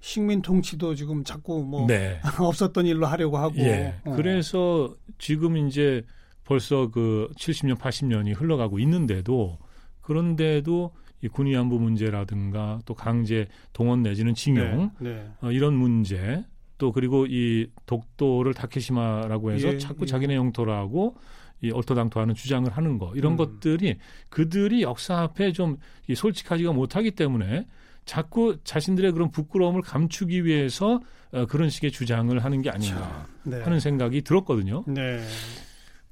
식민 0.00 0.40
통치도 0.42 0.94
지금 0.94 1.24
자꾸 1.24 1.62
뭐 1.62 1.86
네. 1.86 2.20
없었던 2.38 2.86
일로 2.86 3.06
하려고 3.06 3.38
하고. 3.38 3.56
예. 3.58 3.94
어. 4.04 4.14
그래서 4.16 4.94
지금 5.18 5.56
이제 5.56 6.02
벌써 6.44 6.90
그 6.90 7.28
70년, 7.36 7.76
80년이 7.76 8.38
흘러가고 8.38 8.78
있는데도 8.80 9.58
그런데도 10.00 10.92
이 11.22 11.28
군위안부 11.28 11.78
문제라든가 11.78 12.80
또 12.86 12.94
강제 12.94 13.46
동원 13.72 14.02
내지는 14.02 14.34
징용 14.34 14.90
네, 14.98 15.10
네. 15.10 15.30
어, 15.42 15.52
이런 15.52 15.74
문제 15.74 16.44
또 16.80 16.92
그리고 16.92 17.26
이 17.26 17.68
독도를 17.84 18.54
다케시마라고 18.54 19.52
해서 19.52 19.68
예, 19.68 19.78
자꾸 19.78 20.02
예. 20.02 20.06
자기네 20.06 20.34
영토라고 20.34 21.14
이 21.60 21.70
얼토당토하는 21.70 22.34
주장을 22.34 22.68
하는 22.72 22.98
거 22.98 23.12
이런 23.14 23.34
음. 23.34 23.36
것들이 23.36 23.98
그들이 24.30 24.82
역사 24.82 25.18
앞에 25.18 25.52
좀 25.52 25.76
솔직하지가 26.12 26.72
못하기 26.72 27.10
때문에 27.12 27.66
자꾸 28.06 28.56
자신들의 28.64 29.12
그런 29.12 29.30
부끄러움을 29.30 29.82
감추기 29.82 30.46
위해서 30.46 31.00
어, 31.32 31.44
그런 31.46 31.68
식의 31.68 31.92
주장을 31.92 32.36
하는 32.42 32.62
게 32.62 32.70
아닌가 32.70 33.28
네. 33.44 33.60
하는 33.60 33.78
생각이 33.78 34.22
들었거든요. 34.22 34.82
네. 34.88 35.20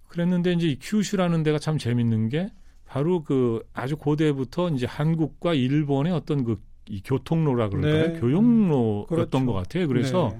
그랬는데 0.08 0.52
이제 0.52 0.68
이 0.68 0.78
큐슈라는 0.78 1.44
데가 1.44 1.58
참 1.58 1.78
재밌는 1.78 2.28
게 2.28 2.50
바로 2.86 3.24
그 3.24 3.62
아주 3.72 3.96
고대부터 3.96 4.68
이제 4.70 4.84
한국과 4.84 5.54
일본의 5.54 6.12
어떤 6.12 6.44
그 6.44 6.60
이 6.88 7.02
교통로라 7.02 7.68
그럴까요? 7.68 8.12
네. 8.14 8.20
교역로였던 8.20 9.06
그렇죠. 9.06 9.46
것 9.46 9.52
같아요. 9.52 9.88
그래서 9.88 10.30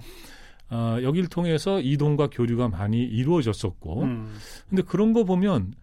네. 0.71 0.77
어, 0.77 0.99
여기를 1.03 1.29
통해서 1.29 1.81
이동과 1.81 2.29
교류가 2.31 2.69
많이 2.69 3.03
이루어졌었고, 3.03 4.03
음. 4.03 4.35
근데 4.69 4.83
그런 4.83 5.13
거 5.13 5.25
보면 5.25 5.75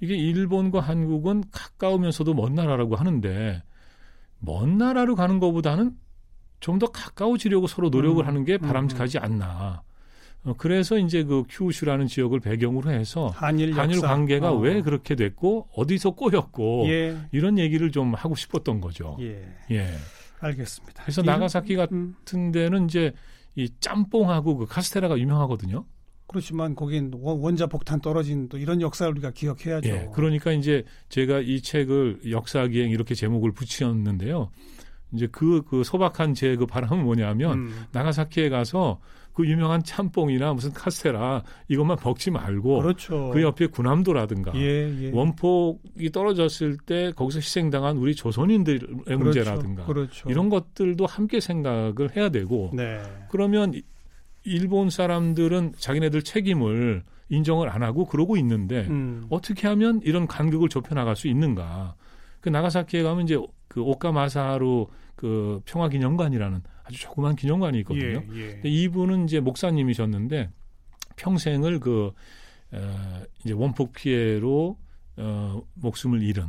이게 0.00 0.16
일본과 0.16 0.80
한국은 0.80 1.44
가까우면서도 1.50 2.34
먼 2.34 2.54
나라라고 2.54 2.96
하는데 2.96 3.62
먼 4.40 4.78
나라로 4.78 5.16
가는 5.16 5.40
것보다는 5.40 5.96
좀 6.60 6.78
더 6.78 6.86
가까워지려고 6.88 7.66
서로 7.66 7.88
노력을 7.88 8.22
음. 8.22 8.26
하는 8.26 8.44
게 8.44 8.58
바람직하지 8.58 9.18
음. 9.18 9.24
않나. 9.24 9.82
어, 10.48 10.54
그래서 10.56 10.98
이제 10.98 11.24
그 11.24 11.44
큐슈라는 11.48 12.06
지역을 12.06 12.40
배경으로 12.40 12.90
해서 12.90 13.28
한일, 13.28 13.78
한일 13.78 14.00
관계가 14.00 14.52
어. 14.52 14.56
왜 14.56 14.80
그렇게 14.82 15.14
됐고 15.14 15.68
어디서 15.74 16.12
꼬였고 16.12 16.86
예. 16.88 17.18
이런 17.32 17.58
얘기를 17.58 17.90
좀 17.90 18.14
하고 18.14 18.34
싶었던 18.34 18.80
거죠. 18.80 19.16
예. 19.20 19.46
예. 19.70 19.88
알겠습니다. 20.40 21.02
그래서 21.02 21.22
나가사키 21.22 21.76
음. 21.76 22.14
같은 22.24 22.52
데는 22.52 22.86
이제 22.86 23.12
이 23.56 23.68
짬뽕하고 23.80 24.56
그 24.56 24.66
카스테라가 24.66 25.18
유명하거든요. 25.18 25.84
그렇지만 26.28 26.74
거긴 26.74 27.10
원자 27.14 27.66
폭탄 27.66 28.00
떨어진 28.00 28.48
또 28.48 28.58
이런 28.58 28.80
역사를 28.80 29.10
우리가 29.10 29.30
기억해야죠. 29.32 29.88
예, 29.88 30.08
그러니까 30.14 30.52
이제 30.52 30.84
제가 31.08 31.40
이 31.40 31.60
책을 31.60 32.20
역사기행 32.30 32.90
이렇게 32.90 33.14
제목을 33.14 33.52
붙였는데요. 33.52 34.50
이제 35.12 35.26
그, 35.32 35.62
그 35.62 35.82
소박한 35.84 36.34
제 36.34 36.56
그 36.56 36.66
바람은 36.66 37.02
뭐냐면, 37.02 37.58
음. 37.58 37.84
나가사키에 37.92 38.50
가서 38.50 39.00
그 39.38 39.46
유명한 39.46 39.84
짬뽕이나 39.84 40.52
무슨 40.52 40.72
카스테라 40.72 41.44
이것만 41.68 41.98
먹지 42.02 42.32
말고 42.32 42.80
그렇죠. 42.82 43.30
그 43.32 43.40
옆에 43.40 43.68
군함도라든가 43.68 44.50
예, 44.56 45.04
예. 45.04 45.10
원폭이 45.12 46.10
떨어졌을 46.10 46.76
때 46.76 47.12
거기서 47.14 47.38
희생당한 47.38 47.98
우리 47.98 48.16
조선인들의 48.16 48.80
그렇죠. 48.80 49.16
문제라든가 49.16 49.86
그렇죠. 49.86 50.28
이런 50.28 50.48
것들도 50.48 51.06
함께 51.06 51.38
생각을 51.38 52.16
해야 52.16 52.30
되고 52.30 52.72
네. 52.74 53.00
그러면 53.30 53.80
일본 54.42 54.90
사람들은 54.90 55.74
자기네들 55.78 56.22
책임을 56.22 57.04
인정을 57.28 57.68
안 57.68 57.84
하고 57.84 58.06
그러고 58.06 58.36
있는데 58.38 58.88
음. 58.90 59.26
어떻게 59.30 59.68
하면 59.68 60.00
이런 60.02 60.26
간격을 60.26 60.68
좁혀 60.68 60.96
나갈 60.96 61.14
수 61.14 61.28
있는가? 61.28 61.94
그 62.40 62.48
나가사키에 62.48 63.04
가면 63.04 63.22
이제 63.22 63.38
그 63.68 63.82
오카마사루 63.82 64.88
그 65.18 65.60
평화기념관이라는 65.64 66.62
아주 66.84 67.00
조그만 67.00 67.34
기념관이 67.34 67.80
있거든요. 67.80 68.22
예, 68.34 68.60
예. 68.64 68.68
이분은 68.68 69.24
이제 69.24 69.40
목사님이셨는데 69.40 70.48
평생을 71.16 71.80
그 71.80 72.12
어, 72.70 73.22
이제 73.44 73.52
원폭 73.52 73.92
피해로 73.94 74.78
어, 75.16 75.62
목숨을 75.74 76.22
잃은 76.22 76.44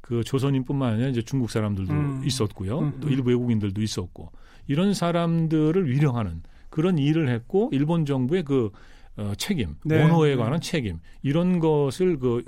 그 0.00 0.24
조선인뿐만 0.24 0.94
아니라 0.94 1.08
이제 1.10 1.22
중국 1.22 1.48
사람들도 1.48 1.92
음. 1.92 2.22
있었고요. 2.24 2.80
음, 2.80 3.00
또 3.00 3.06
음. 3.06 3.12
일부 3.12 3.28
외국인들도 3.28 3.80
있었고 3.80 4.32
이런 4.66 4.94
사람들을 4.94 5.88
위령하는 5.88 6.42
그런 6.70 6.98
일을 6.98 7.28
했고 7.28 7.70
일본 7.72 8.04
정부의 8.04 8.42
그 8.42 8.72
어, 9.16 9.32
책임, 9.38 9.76
네. 9.84 10.02
원호에 10.02 10.34
관한 10.34 10.60
책임 10.60 10.98
이런 11.22 11.60
것을 11.60 12.18
그 12.18 12.42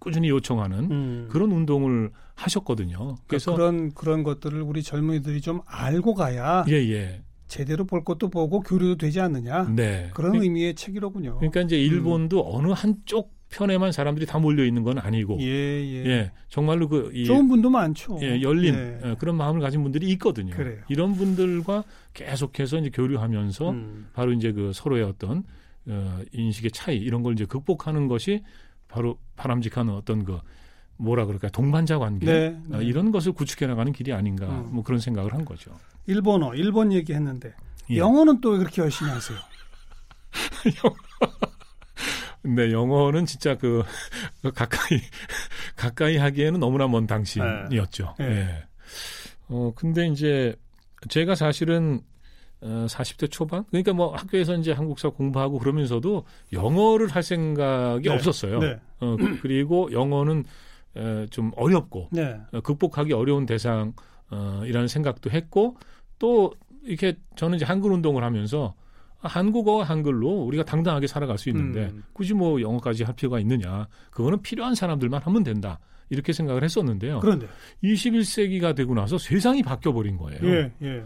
꾸준히 0.00 0.28
요청하는 0.30 0.90
음. 0.90 1.28
그런 1.30 1.52
운동을 1.52 2.10
하셨거든요. 2.34 2.96
그러니까 2.96 3.24
그래서 3.28 3.52
그런 3.52 3.94
그런 3.94 4.24
것들을 4.24 4.60
우리 4.62 4.82
젊은이들이 4.82 5.40
좀 5.40 5.60
알고 5.66 6.14
가야 6.14 6.64
예, 6.68 6.72
예. 6.72 7.22
제대로 7.46 7.84
볼 7.84 8.02
것도 8.02 8.30
보고 8.30 8.60
교류도 8.60 8.96
되지 8.96 9.20
않느냐. 9.20 9.72
네. 9.74 10.10
그런 10.14 10.32
그, 10.32 10.42
의미의 10.42 10.74
책이로군요. 10.74 11.36
그러니까 11.36 11.60
이제 11.60 11.76
일본도 11.76 12.40
음. 12.40 12.54
어느 12.54 12.72
한쪽 12.72 13.32
편에만 13.50 13.90
사람들이 13.90 14.26
다 14.26 14.38
몰려 14.38 14.64
있는 14.64 14.84
건 14.84 14.98
아니고, 14.98 15.38
예, 15.40 15.44
예. 15.44 16.06
예 16.06 16.32
정말로 16.48 16.88
그 16.88 17.10
이, 17.12 17.24
좋은 17.24 17.48
분도 17.48 17.68
많죠. 17.68 18.18
예, 18.22 18.40
열린 18.40 18.74
예. 18.74 19.00
예. 19.04 19.16
그런 19.18 19.36
마음을 19.36 19.60
가진 19.60 19.82
분들이 19.82 20.08
있거든요. 20.10 20.54
그래요. 20.54 20.78
이런 20.88 21.14
분들과 21.14 21.84
계속해서 22.14 22.78
이제 22.78 22.90
교류하면서 22.90 23.70
음. 23.70 24.08
바로 24.14 24.32
이제 24.32 24.52
그 24.52 24.70
서로의 24.72 25.02
어떤 25.02 25.42
어, 25.86 26.20
인식의 26.32 26.70
차이 26.70 26.96
이런 26.98 27.22
걸 27.22 27.32
이제 27.32 27.44
극복하는 27.44 28.06
것이 28.06 28.42
바로 28.90 29.18
바람직한 29.36 29.88
어떤 29.90 30.24
그 30.24 30.38
뭐라 30.96 31.24
그럴까요 31.24 31.50
동반자 31.50 31.98
관계 31.98 32.26
네, 32.26 32.60
네. 32.66 32.76
어, 32.76 32.82
이런 32.82 33.10
것을 33.10 33.32
구축해 33.32 33.66
나가는 33.66 33.90
길이 33.92 34.12
아닌가 34.12 34.46
음. 34.46 34.68
뭐 34.70 34.84
그런 34.84 35.00
생각을 35.00 35.32
한 35.32 35.44
거죠. 35.44 35.72
일본어 36.06 36.54
일본 36.54 36.92
얘기했는데 36.92 37.54
예. 37.90 37.96
영어는 37.96 38.40
또왜 38.40 38.58
그렇게 38.58 38.82
열심히 38.82 39.10
하세요? 39.10 39.38
네, 42.42 42.72
영어는 42.72 43.26
진짜 43.26 43.56
그 43.56 43.82
가까이 44.54 45.00
가까이 45.76 46.16
하기에는 46.16 46.60
너무나 46.60 46.88
먼 46.88 47.06
당신이었죠. 47.06 48.14
네. 48.18 48.28
네. 48.28 48.64
어 49.48 49.72
근데 49.74 50.06
이제 50.06 50.54
제가 51.08 51.34
사실은 51.34 52.02
어, 52.62 52.86
40대 52.88 53.30
초반? 53.30 53.64
그러니까 53.70 53.92
뭐 53.92 54.14
학교에서 54.14 54.54
이제 54.54 54.72
한국사 54.72 55.08
공부하고 55.10 55.58
그러면서도 55.58 56.24
영어를 56.52 57.08
할 57.08 57.22
생각이 57.22 58.08
네. 58.08 58.14
없었어요. 58.14 58.58
네. 58.58 58.78
어, 59.00 59.16
그리고 59.40 59.90
영어는 59.92 60.44
에, 60.96 61.26
좀 61.26 61.52
어렵고 61.56 62.08
네. 62.12 62.38
어, 62.52 62.60
극복하기 62.60 63.12
어려운 63.12 63.46
대상이라는 63.46 63.94
어, 64.30 64.86
생각도 64.86 65.30
했고 65.30 65.76
또 66.18 66.52
이렇게 66.84 67.14
저는 67.36 67.56
이제 67.56 67.64
한글 67.64 67.92
운동을 67.92 68.24
하면서 68.24 68.74
한국어 69.18 69.82
한글로 69.82 70.28
우리가 70.44 70.64
당당하게 70.64 71.06
살아갈 71.06 71.38
수 71.38 71.50
있는데 71.50 71.90
음. 71.92 72.02
굳이 72.12 72.34
뭐 72.34 72.60
영어까지 72.60 73.04
할 73.04 73.14
필요가 73.14 73.38
있느냐? 73.40 73.86
그거는 74.10 74.40
필요한 74.42 74.74
사람들만 74.74 75.22
하면 75.22 75.42
된다. 75.42 75.78
이렇게 76.08 76.32
생각을 76.32 76.64
했었는데요. 76.64 77.20
그런데 77.20 77.46
21세기가 77.84 78.74
되고 78.74 78.94
나서 78.94 79.16
세상이 79.16 79.62
바뀌어 79.62 79.92
버린 79.92 80.16
거예요. 80.16 80.40
예, 80.42 80.72
예. 80.82 81.04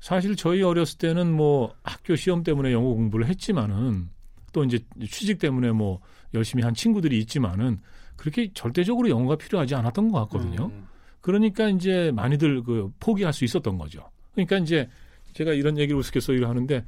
사실 0.00 0.34
저희 0.34 0.62
어렸을 0.62 0.98
때는 0.98 1.30
뭐 1.30 1.74
학교 1.84 2.16
시험 2.16 2.42
때문에 2.42 2.72
영어 2.72 2.88
공부를 2.94 3.26
했지만은 3.26 4.08
또 4.52 4.64
이제 4.64 4.80
취직 5.08 5.38
때문에 5.38 5.72
뭐 5.72 6.00
열심히 6.34 6.62
한 6.64 6.74
친구들이 6.74 7.18
있지만은 7.20 7.78
그렇게 8.16 8.50
절대적으로 8.52 9.08
영어가 9.08 9.36
필요하지 9.36 9.74
않았던 9.74 10.10
것 10.10 10.20
같거든요. 10.22 10.66
음. 10.66 10.86
그러니까 11.20 11.68
이제 11.68 12.10
많이들 12.14 12.62
그 12.62 12.90
포기할 12.98 13.32
수 13.32 13.44
있었던 13.44 13.78
거죠. 13.78 14.10
그러니까 14.32 14.58
이제 14.58 14.88
제가 15.34 15.52
이런 15.52 15.78
얘기를 15.78 15.98
우스갯소리를 15.98 16.48
하는데 16.48 16.84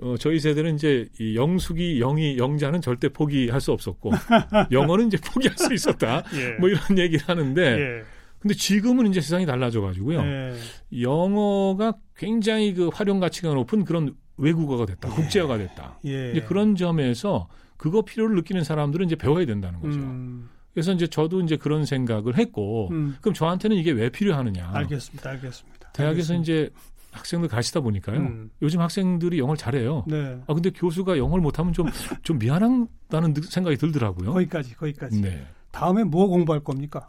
어, 0.00 0.14
저희 0.18 0.38
세대는 0.38 0.76
이제 0.76 1.08
이 1.20 1.36
영숙이 1.36 1.98
영이 1.98 2.38
영자는 2.38 2.80
절대 2.80 3.08
포기할 3.08 3.60
수 3.60 3.72
없었고 3.72 4.12
영어는 4.70 5.08
이제 5.08 5.18
포기할 5.18 5.56
수 5.58 5.72
있었다. 5.72 6.22
예. 6.34 6.52
뭐 6.58 6.68
이런 6.68 6.98
얘기를 6.98 7.28
하는데 7.28 7.62
예. 7.62 8.04
근데 8.40 8.54
지금은 8.54 9.06
이제 9.08 9.20
세상이 9.20 9.46
달라져 9.46 9.80
가지고요. 9.80 10.20
예. 10.20 10.54
영어가 11.02 11.94
굉장히 12.16 12.74
그 12.74 12.88
활용 12.92 13.20
가치가 13.20 13.52
높은 13.52 13.84
그런 13.84 14.14
외국어가 14.36 14.86
됐다. 14.86 15.08
예. 15.10 15.12
국제어가 15.14 15.58
됐다. 15.58 15.98
예. 16.06 16.30
이제 16.32 16.40
그런 16.42 16.76
점에서 16.76 17.48
그거 17.76 18.02
필요를 18.02 18.36
느끼는 18.36 18.64
사람들은 18.64 19.06
이제 19.06 19.16
배워야 19.16 19.46
된다는 19.46 19.80
거죠. 19.80 19.98
음. 19.98 20.48
그래서 20.72 20.92
이제 20.92 21.06
저도 21.08 21.40
이제 21.40 21.56
그런 21.56 21.84
생각을 21.84 22.36
했고 22.38 22.88
음. 22.92 23.16
그럼 23.20 23.34
저한테는 23.34 23.76
이게 23.76 23.90
왜 23.90 24.10
필요하느냐. 24.10 24.70
알겠습니다. 24.72 25.30
알겠습니다. 25.30 25.90
대학에서 25.92 26.34
알겠습니다. 26.34 26.42
이제 26.42 26.70
학생들 27.10 27.48
가시다 27.48 27.80
보니까요. 27.80 28.18
음. 28.20 28.50
요즘 28.62 28.80
학생들이 28.80 29.38
영어를 29.38 29.56
잘해요. 29.56 30.04
네. 30.06 30.38
아 30.46 30.54
근데 30.54 30.70
교수가 30.70 31.18
영어를 31.18 31.42
못하면 31.42 31.72
좀 31.72 31.86
좀 32.22 32.38
미안하다는 32.38 33.34
생각이 33.48 33.76
들더라고요. 33.76 34.32
거기까지 34.34 34.74
거기까지. 34.76 35.20
네. 35.20 35.46
다음에 35.72 36.04
뭐 36.04 36.26
공부할 36.28 36.62
겁니까? 36.62 37.08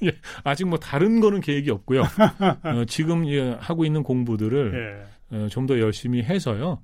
예, 0.04 0.12
아직 0.44 0.66
뭐 0.66 0.78
다른 0.78 1.20
거는 1.20 1.40
계획이 1.40 1.70
없고요. 1.70 2.02
어, 2.64 2.84
지금 2.86 3.26
예, 3.28 3.50
하고 3.58 3.84
있는 3.84 4.02
공부들을 4.02 5.06
예. 5.32 5.36
어, 5.36 5.48
좀 5.48 5.66
더 5.66 5.78
열심히 5.78 6.22
해서요. 6.22 6.80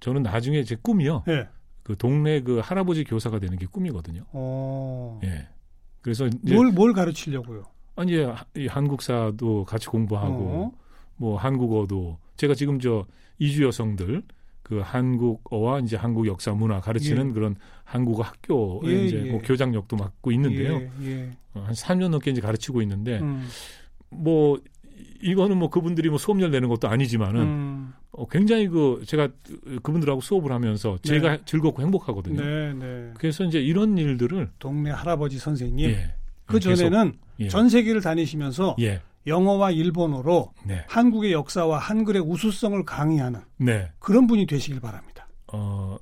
저는 0.00 0.22
나중에 0.22 0.62
제 0.64 0.76
꿈이요. 0.76 1.24
예. 1.28 1.48
그 1.82 1.96
동네 1.96 2.40
그 2.40 2.58
할아버지 2.60 3.04
교사가 3.04 3.38
되는 3.38 3.58
게 3.58 3.66
꿈이거든요. 3.66 4.22
오. 4.32 4.34
어. 4.34 5.20
예. 5.24 5.48
그래서 6.00 6.28
뭘 6.48 6.70
뭘 6.72 6.92
가르치려고요? 6.92 7.64
아니 7.96 8.12
이 8.56 8.66
한국사도 8.66 9.64
같이 9.64 9.86
공부하고 9.86 10.34
어. 10.34 10.72
뭐 11.16 11.36
한국어도 11.38 12.18
제가 12.36 12.54
지금 12.54 12.78
저 12.80 13.06
이주 13.38 13.64
여성들 13.64 14.22
그 14.64 14.80
한국어와 14.82 15.80
이제 15.80 15.94
한국 15.94 16.26
역사 16.26 16.52
문화 16.52 16.80
가르치는 16.80 17.28
예. 17.28 17.32
그런 17.32 17.54
한국어 17.84 18.22
학교에 18.22 18.90
예, 18.90 19.04
이제 19.04 19.22
예. 19.26 19.30
뭐 19.30 19.40
교장역도 19.42 19.96
맡고 19.96 20.32
있는데요. 20.32 20.80
예, 21.02 21.06
예. 21.06 21.30
어, 21.52 21.64
한 21.66 21.74
3년 21.74 22.08
넘게 22.08 22.30
이제 22.30 22.40
가르치고 22.40 22.80
있는데 22.82 23.20
음. 23.20 23.46
뭐 24.08 24.58
이거는 25.20 25.58
뭐 25.58 25.68
그분들이 25.68 26.08
뭐 26.08 26.16
수업료 26.16 26.48
내는 26.48 26.70
것도 26.70 26.88
아니지만은 26.88 27.40
음. 27.42 27.92
어, 28.12 28.26
굉장히 28.26 28.66
그 28.68 29.02
제가 29.06 29.28
그분들하고 29.82 30.22
수업을 30.22 30.50
하면서 30.50 30.96
제가 31.02 31.36
네. 31.36 31.42
즐겁고 31.44 31.82
행복하거든요. 31.82 32.42
네, 32.42 32.72
네. 32.72 33.12
그래서 33.18 33.44
이제 33.44 33.60
이런 33.60 33.98
일들을 33.98 34.50
동네 34.58 34.90
할아버지 34.90 35.38
선생님 35.38 35.90
예. 35.90 36.14
그 36.46 36.58
전에는 36.58 37.12
예. 37.40 37.48
전 37.48 37.68
세계를 37.68 38.00
다니시면서 38.00 38.76
예. 38.80 39.02
영어와 39.26 39.70
일본어로 39.70 40.52
네. 40.66 40.84
한국의 40.88 41.32
역사와 41.32 41.78
한글의 41.78 42.22
우수성을 42.22 42.84
강의하는 42.84 43.40
네. 43.58 43.90
그런 43.98 44.26
분이 44.26 44.46
되시길 44.46 44.80
바랍니다. 44.80 45.28
어, 45.52 45.96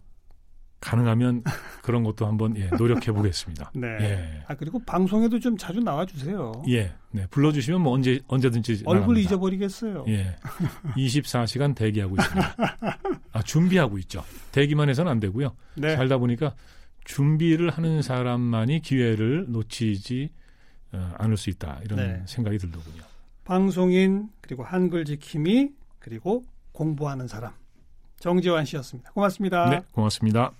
가능하면 0.80 1.44
그런 1.82 2.02
것도 2.02 2.26
한번 2.26 2.56
예, 2.56 2.66
노력해 2.76 3.12
보겠습니다. 3.12 3.70
네. 3.74 3.86
예. 4.00 4.44
아 4.48 4.54
그리고 4.56 4.80
방송에도 4.84 5.38
좀 5.38 5.56
자주 5.56 5.80
나와 5.80 6.04
주세요. 6.04 6.52
예. 6.68 6.92
네. 7.12 7.26
불러 7.30 7.52
주시면 7.52 7.80
뭐 7.80 7.92
언제 7.92 8.20
언제든지 8.26 8.82
얼굴 8.84 9.14
나갑니다. 9.14 9.20
잊어버리겠어요. 9.20 10.04
예. 10.08 10.36
24시간 10.96 11.74
대기하고 11.76 12.16
있습니다. 12.16 12.56
아, 13.32 13.42
준비하고 13.42 13.98
있죠. 13.98 14.24
대기만 14.50 14.88
해서는 14.88 15.10
안 15.10 15.20
되고요. 15.20 15.54
네. 15.76 15.94
살다 15.94 16.18
보니까 16.18 16.54
준비를 17.04 17.70
하는 17.70 18.02
사람만이 18.02 18.80
기회를 18.80 19.46
놓치지 19.48 20.30
어, 20.92 21.14
않을 21.18 21.36
수 21.36 21.48
있다. 21.50 21.80
이런 21.84 21.98
네. 21.98 22.22
생각이 22.26 22.58
들더군요. 22.58 23.02
방송인 23.44 24.28
그리고 24.40 24.62
한글 24.64 25.04
지킴이 25.04 25.70
그리고 25.98 26.44
공부하는 26.72 27.28
사람 27.28 27.52
정재환 28.18 28.64
씨였습니다. 28.64 29.10
고맙습니다. 29.12 29.70
네, 29.70 29.80
고맙습니다. 29.92 30.52